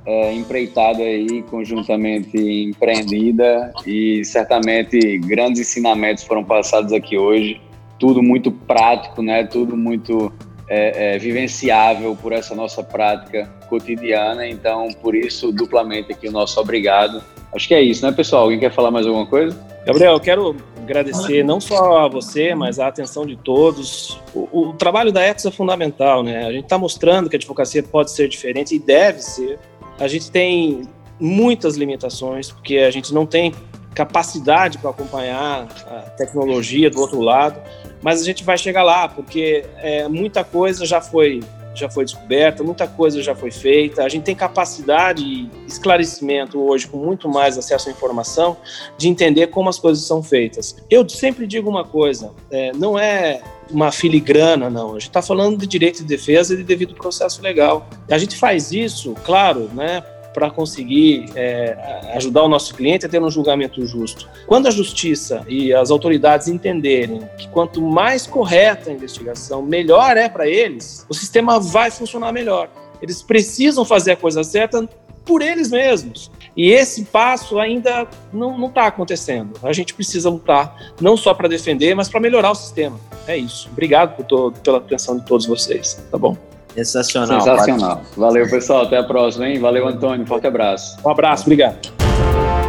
[0.07, 7.61] é, empreitada aí, conjuntamente empreendida e certamente grandes ensinamentos foram passados aqui hoje.
[7.99, 9.45] Tudo muito prático, né?
[9.45, 10.33] Tudo muito
[10.69, 14.47] é, é, vivenciável por essa nossa prática cotidiana.
[14.47, 17.23] Então, por isso, duplamente aqui o nosso obrigado.
[17.55, 18.43] Acho que é isso, né, pessoal?
[18.45, 19.57] Alguém quer falar mais alguma coisa?
[19.87, 24.21] Gabriel, eu quero agradecer não só a você, mas a atenção de todos.
[24.35, 26.47] O, o trabalho da ETS é fundamental, né?
[26.47, 29.59] A gente está mostrando que a advocacia pode ser diferente e deve ser.
[29.99, 30.83] A gente tem
[31.21, 33.55] muitas limitações, porque a gente não tem
[33.95, 37.61] capacidade para acompanhar a tecnologia do outro lado,
[38.05, 41.41] mas a gente vai chegar lá, porque é, muita coisa já foi
[41.75, 44.05] já foi descoberta, muita coisa já foi feita.
[44.05, 48.57] A gente tem capacidade e esclarecimento hoje, com muito mais acesso à informação,
[48.97, 50.77] de entender como as coisas são feitas.
[50.89, 54.91] Eu sempre digo uma coisa: é, não é uma filigrana, não.
[54.91, 57.89] A gente está falando de direito de defesa e de devido processo legal.
[58.09, 60.05] A gente faz isso, claro, né,
[60.35, 64.29] para conseguir é, ajudar o nosso cliente a ter um julgamento justo.
[64.47, 70.29] Quando a justiça e as autoridades entenderem que quanto mais correta a investigação, melhor é
[70.29, 72.69] para eles, o sistema vai funcionar melhor.
[73.01, 74.89] Eles precisam fazer a coisa certa
[75.25, 76.31] por eles mesmos.
[76.57, 79.59] E esse passo ainda não está acontecendo.
[79.63, 82.99] A gente precisa lutar, não só para defender, mas para melhorar o sistema.
[83.27, 83.69] É isso.
[83.73, 86.03] Obrigado todo, pela atenção de todos vocês.
[86.11, 86.37] Tá bom?
[86.75, 87.41] Sensacional.
[87.41, 88.03] Sensacional.
[88.17, 88.83] Valeu, pessoal.
[88.83, 89.59] Até a próxima, hein?
[89.61, 90.27] Valeu, Antônio.
[90.27, 90.97] Forte abraço.
[91.05, 91.93] Um abraço, obrigado.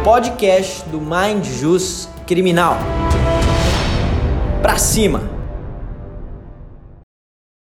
[0.04, 2.76] Podcast do Mind Jus Criminal.
[4.62, 5.35] Pra cima!